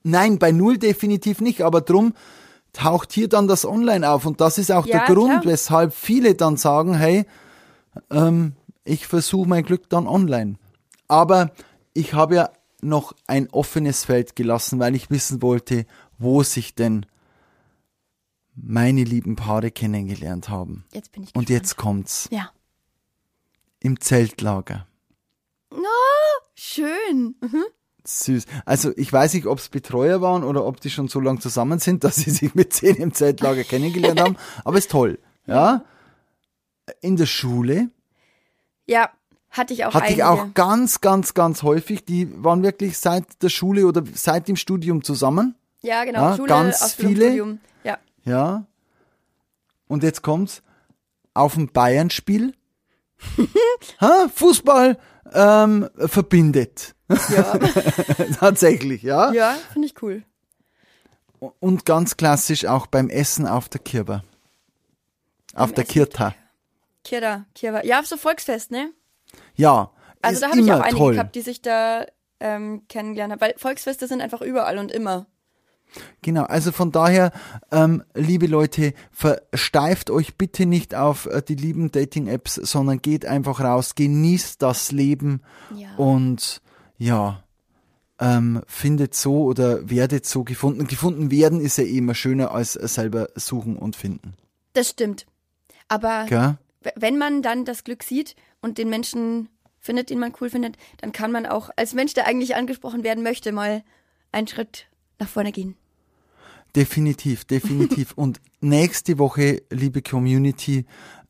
Nein, 0.05 0.39
bei 0.39 0.53
null 0.53 0.79
definitiv 0.79 1.41
nicht, 1.41 1.63
aber 1.63 1.81
drum 1.81 2.15
taucht 2.73 3.13
hier 3.13 3.29
dann 3.29 3.49
das 3.49 3.65
Online 3.65 4.09
auf 4.09 4.27
und 4.27 4.41
das 4.41 4.59
ist 4.59 4.71
auch 4.71 4.87
Ja, 4.87 5.05
der 5.07 5.15
Grund, 5.15 5.31
klar. 5.41 5.45
weshalb 5.45 5.93
viele 5.95 6.35
dann 6.35 6.57
sagen, 6.57 6.95
hey, 6.95 7.25
ähm, 8.11 8.53
ich 8.85 9.07
versuche 9.07 9.49
mein 9.49 9.65
Glück 9.65 9.89
dann 9.89 10.07
online. 10.07 10.55
Aber 11.09 11.51
ich 11.95 12.13
habe 12.15 12.35
ja 12.35 12.51
noch 12.83 13.15
ein 13.27 13.49
offenes 13.51 14.05
Feld 14.05 14.37
gelassen, 14.37 14.79
weil 14.79 14.95
ich 14.95 15.11
wissen 15.11 15.41
wollte, 15.41 15.87
wo 16.19 16.43
sich 16.43 16.75
denn 16.75 17.07
meine 18.55 19.03
lieben 19.05 19.37
Paare 19.37 19.71
kennengelernt 19.71 20.49
haben. 20.49 20.85
Jetzt 20.93 21.11
bin 21.13 21.23
ich 21.23 21.29
Und 21.35 21.47
gespannt. 21.47 21.49
jetzt 21.51 21.77
kommt's. 21.77 22.29
Ja. 22.31 22.51
Im 23.81 24.01
Zeltlager. 24.01 24.87
Schön. 26.55 27.35
Mhm. 27.41 27.65
Süß. 28.07 28.45
Also 28.65 28.93
ich 28.97 29.13
weiß 29.13 29.35
nicht, 29.35 29.47
ob 29.47 29.59
es 29.59 29.69
Betreuer 29.69 30.21
waren 30.21 30.45
oder 30.45 30.65
ob 30.67 30.81
die 30.81 30.91
schon 30.91 31.09
so 31.09 31.21
lange 31.21 31.41
zusammen 31.41 31.79
sind, 31.79 32.05
dass 32.05 32.17
sie 32.17 32.31
sich 32.31 32.55
mit 32.55 32.73
zehn 32.73 32.97
im 32.97 33.13
Zeltlager 33.13 33.65
kennengelernt 33.65 34.21
haben. 34.21 34.37
Aber 34.65 34.79
ist 34.79 34.91
toll. 34.91 35.19
Ja. 35.47 35.85
In 37.01 37.17
der 37.17 37.27
Schule 37.27 37.91
Ja, 38.87 39.11
hatte 39.55 39.73
ich 39.73 39.85
auch 39.85 39.95
hatte 39.95 40.07
einige. 40.07 40.21
ich 40.21 40.25
auch 40.25 40.53
ganz, 40.53 41.01
ganz, 41.01 41.33
ganz 41.33 41.63
häufig. 41.63 42.05
Die 42.05 42.29
waren 42.45 42.63
wirklich 42.63 42.99
seit 42.99 43.43
der 43.43 43.49
Schule 43.49 43.87
oder 43.87 44.03
seit 44.13 44.49
dem 44.49 44.57
Studium 44.57 45.03
zusammen. 45.03 45.55
Ja, 45.81 46.05
genau. 46.05 46.21
Ja, 46.21 46.37
Schule, 46.37 46.49
ganz 46.49 46.83
Ausbildung, 46.83 47.15
viele. 47.15 47.27
Studium. 47.27 47.59
Ja. 47.85 47.99
Ja. 48.25 48.67
Und 49.87 50.03
jetzt 50.03 50.23
kommt's. 50.23 50.63
Auf 51.35 51.55
dem 51.55 51.69
Bayern-Spiel. 51.69 52.55
ha, 54.01 54.29
Fußball 54.35 54.99
ähm, 55.33 55.89
verbindet. 55.97 56.95
Ja, 57.09 57.59
Tatsächlich, 58.39 59.03
ja. 59.03 59.33
ja 59.33 59.57
finde 59.73 59.87
ich 59.87 60.01
cool. 60.03 60.23
Und 61.61 61.85
ganz 61.85 62.17
klassisch 62.17 62.65
auch 62.67 62.87
beim 62.87 63.11
Essen 63.11 63.47
auf 63.47 63.69
der 63.69 63.81
Kirba. 63.81 64.23
Auf 65.55 65.69
Beim 65.69 65.75
der 65.75 65.85
Kirta. 65.85 66.35
Kira, 67.05 67.45
Kira. 67.55 67.85
Ja, 67.85 68.01
auf 68.01 68.07
so 68.07 68.17
Volksfest, 68.17 68.71
ne? 68.71 68.91
Ja, 69.55 69.91
Also 70.23 70.35
ist 70.37 70.43
da 70.43 70.49
habe 70.51 70.61
ich 70.61 70.73
auch 70.73 70.81
einige 70.81 70.97
toll. 70.99 71.13
gehabt, 71.15 71.35
die 71.35 71.41
sich 71.43 71.63
da 71.63 72.05
ähm, 72.41 72.83
kennengelernt 72.89 73.33
haben. 73.33 73.41
Weil 73.41 73.55
Volksfeste 73.57 74.07
sind 74.07 74.21
einfach 74.21 74.41
überall 74.43 74.79
und 74.79 74.91
immer. 74.93 75.27
Genau, 76.23 76.43
also 76.45 76.73
von 76.73 76.91
daher, 76.91 77.31
ähm, 77.71 78.03
liebe 78.15 78.47
Leute, 78.47 78.95
versteift 79.13 80.11
euch 80.11 80.37
bitte 80.37 80.67
nicht 80.67 80.95
auf 80.95 81.27
äh, 81.27 81.41
die 81.47 81.55
lieben 81.55 81.93
Dating-Apps, 81.93 82.57
sondern 82.57 83.01
geht 83.01 83.27
einfach 83.27 83.61
raus, 83.61 83.95
genießt 83.95 84.61
das 84.61 84.91
Leben 84.91 85.43
Ja. 85.77 85.95
und 85.97 86.63
ja, 86.99 87.45
ähm, 88.19 88.63
findet 88.67 89.15
so 89.15 89.45
oder 89.45 89.89
werdet 89.89 90.27
so 90.27 90.43
gefunden. 90.43 90.87
Gefunden 90.89 91.31
werden 91.31 91.61
ist 91.61 91.79
ja 91.79 91.85
eh 91.85 91.99
immer 91.99 92.15
schöner 92.15 92.51
als 92.53 92.73
selber 92.73 93.29
suchen 93.37 93.77
und 93.77 93.95
finden. 93.95 94.35
Das 94.73 94.89
stimmt. 94.91 95.27
Aber 95.89 96.25
Gell? 96.29 96.57
Wenn 96.97 97.19
man 97.19 97.43
dann 97.43 97.65
das 97.65 97.85
Glück 97.85 98.03
sieht 98.03 98.37
und 98.61 98.79
den 98.79 98.89
Menschen 98.89 99.49
findet, 99.79 100.11
den 100.11 100.19
man 100.19 100.33
cool 100.41 100.51
findet, 100.51 100.77
dann 100.99 101.13
kann 101.13 101.31
man 101.31 101.47
auch 101.47 101.71
als 101.77 101.95
Mensch, 101.95 102.15
der 102.15 102.27
eigentlich 102.27 102.57
angesprochen 102.57 103.05
werden 103.05 103.23
möchte, 103.23 103.53
mal 103.53 103.85
einen 104.33 104.49
Schritt 104.49 104.87
nach 105.19 105.29
vorne 105.29 105.53
gehen. 105.53 105.77
Definitiv, 106.75 107.45
definitiv. 107.45 108.13
Und 108.17 108.41
nächste 108.61 109.19
Woche, 109.19 109.63
liebe 109.71 110.03
Community, 110.03 110.87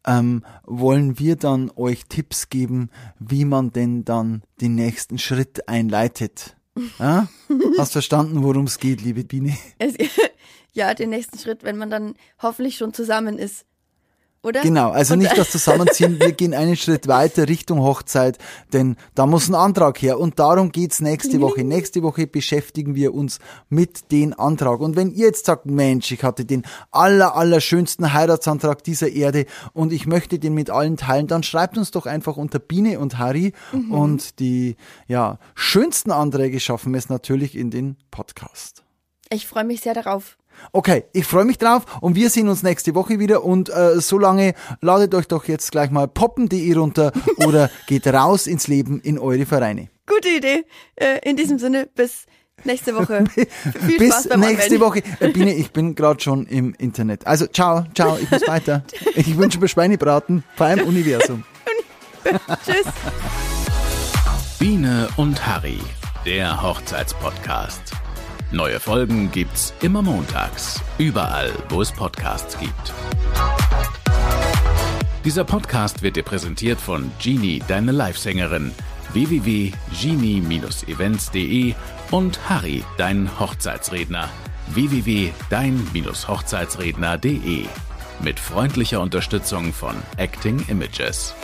ähm, 0.07 0.45
wollen 0.64 1.19
wir 1.19 1.37
dann 1.37 1.71
euch 1.77 2.05
Tipps 2.07 2.49
geben, 2.49 2.90
wie 3.19 3.45
man 3.45 3.73
denn 3.73 4.05
dann 4.05 4.43
den 4.61 4.75
nächsten 4.75 5.19
Schritt 5.19 5.69
einleitet. 5.69 6.57
Ja? 6.99 7.29
Hast 7.79 7.93
verstanden, 7.93 8.43
worum 8.43 8.64
es 8.64 8.81
geht, 8.81 9.01
liebe 9.01 9.23
Biene? 9.25 9.57
Ja, 10.73 10.93
den 10.93 11.11
nächsten 11.11 11.38
Schritt, 11.38 11.62
wenn 11.62 11.77
man 11.77 11.88
dann 11.88 12.17
hoffentlich 12.43 12.77
schon 12.77 12.93
zusammen 12.93 13.38
ist. 13.38 13.64
Oder? 14.44 14.61
Genau, 14.61 14.90
also 14.90 15.14
Und- 15.14 15.20
nicht 15.20 15.37
das 15.38 15.50
Zusammenziehen, 15.52 16.20
wir 16.20 16.33
gehen 16.33 16.52
einen 16.52 16.76
Schritt 16.76 17.09
weiter 17.09 17.48
Richtung 17.48 17.80
Hochzeit, 17.80 18.37
denn 18.74 18.96
da 19.14 19.24
muss 19.24 19.48
ein 19.48 19.54
Antrag 19.54 20.00
her 20.02 20.20
und 20.20 20.38
darum 20.38 20.70
geht's 20.70 21.00
nächste 21.00 21.40
Woche. 21.40 21.64
Nächste 21.64 22.02
Woche 22.02 22.26
beschäftigen 22.26 22.94
wir 22.94 23.14
uns 23.14 23.38
mit 23.70 24.12
dem 24.12 24.38
Antrag. 24.38 24.80
Und 24.80 24.96
wenn 24.96 25.11
ihr 25.11 25.26
jetzt 25.26 25.46
sagt, 25.46 25.64
Mensch, 25.64 26.12
ich 26.12 26.22
hatte 26.22 26.44
den 26.44 26.62
aller, 26.90 27.35
aller 27.37 27.61
schönsten 27.62 28.12
Heiratsantrag 28.12 28.85
dieser 28.85 29.09
Erde 29.09 29.46
und 29.72 29.92
ich 29.92 30.07
möchte 30.07 30.38
den 30.38 30.52
mit 30.52 30.68
allen 30.68 30.98
teilen, 30.98 31.26
dann 31.26 31.42
schreibt 31.42 31.78
uns 31.78 31.90
doch 31.90 32.04
einfach 32.04 32.37
unter 32.37 32.59
Biene 32.59 32.98
und 33.00 33.18
Harry 33.18 33.54
und 33.90 34.38
die, 34.40 34.76
ja, 35.09 35.38
schönsten 35.54 36.11
Anträge 36.11 36.61
schaffen 36.61 36.92
wir 36.92 36.98
es 36.98 37.09
natürlich 37.09 37.57
in 37.57 37.70
den 37.70 37.96
Podcast. 38.11 38.83
Ich 39.30 39.46
freue 39.46 39.64
mich 39.64 39.80
sehr 39.80 39.94
darauf. 39.94 40.37
Okay, 40.73 41.05
ich 41.12 41.27
freue 41.27 41.45
mich 41.45 41.59
drauf 41.59 41.85
und 42.01 42.17
wir 42.17 42.31
sehen 42.31 42.49
uns 42.49 42.62
nächste 42.62 42.95
Woche 42.95 43.19
wieder 43.19 43.45
und 43.45 43.69
äh, 43.69 44.01
solange 44.01 44.55
ladet 44.81 45.14
euch 45.14 45.29
doch 45.29 45.45
jetzt 45.47 45.73
gleich 45.73 45.90
mal 45.90 46.09
poppen.de 46.09 46.75
runter 46.75 47.12
oder 47.38 47.71
geht 47.87 48.07
raus 48.07 48.47
ins 48.47 48.69
Leben 48.69 49.01
in 49.01 49.19
eure 49.19 49.47
Vereine. 49.47 49.88
Gute 50.07 50.29
Idee. 50.29 50.64
Äh, 50.97 51.19
in 51.29 51.37
diesem 51.37 51.59
Sinne, 51.59 51.88
bis 51.95 52.27
nächste 52.64 52.95
Woche. 52.95 53.25
Viel 53.35 53.99
Bis 53.99 54.12
Spaß 54.12 54.29
beim 54.29 54.40
nächste 54.40 54.75
Anmelden. 54.75 54.81
Woche. 54.81 55.03
Äh, 55.21 55.29
Biene, 55.31 55.55
ich 55.55 55.71
bin 55.73 55.95
gerade 55.95 56.21
schon 56.21 56.47
im 56.47 56.75
Internet. 56.79 57.27
Also 57.27 57.47
ciao, 57.47 57.85
ciao, 57.95 58.19
ich 58.21 58.31
muss 58.31 58.47
weiter. 58.47 58.85
Ich 59.17 59.37
wünsche 59.37 59.61
mir 59.61 59.69
Schweinebraten 59.69 60.43
beim 60.57 60.81
Universum. 60.81 61.45
Tschüss. 62.64 62.87
Biene 64.59 65.09
und 65.17 65.47
Harry, 65.47 65.79
der 66.25 66.62
Hochzeitspodcast. 66.62 68.04
Neue 68.55 68.79
Folgen 68.79 69.33
gibt's 69.33 69.75
immer 69.83 70.01
montags, 70.01 70.81
überall, 70.97 71.51
wo 71.71 71.83
es 71.83 71.90
Podcasts 71.90 72.57
gibt. 72.57 72.95
Dieser 75.25 75.43
Podcast 75.43 76.05
wird 76.05 76.14
dir 76.14 76.23
präsentiert 76.23 76.81
von 76.81 77.11
Genie, 77.19 77.61
deine 77.67 77.90
Livesängerin, 77.90 78.71
www.genie-events.de 79.12 81.75
und 82.12 82.49
Harry, 82.49 82.85
dein 82.97 83.40
Hochzeitsredner, 83.40 84.29
www.dein-hochzeitsredner.de. 84.69 87.67
Mit 88.23 88.38
freundlicher 88.38 89.01
Unterstützung 89.01 89.73
von 89.73 89.97
Acting 90.17 90.64
Images. 90.69 91.35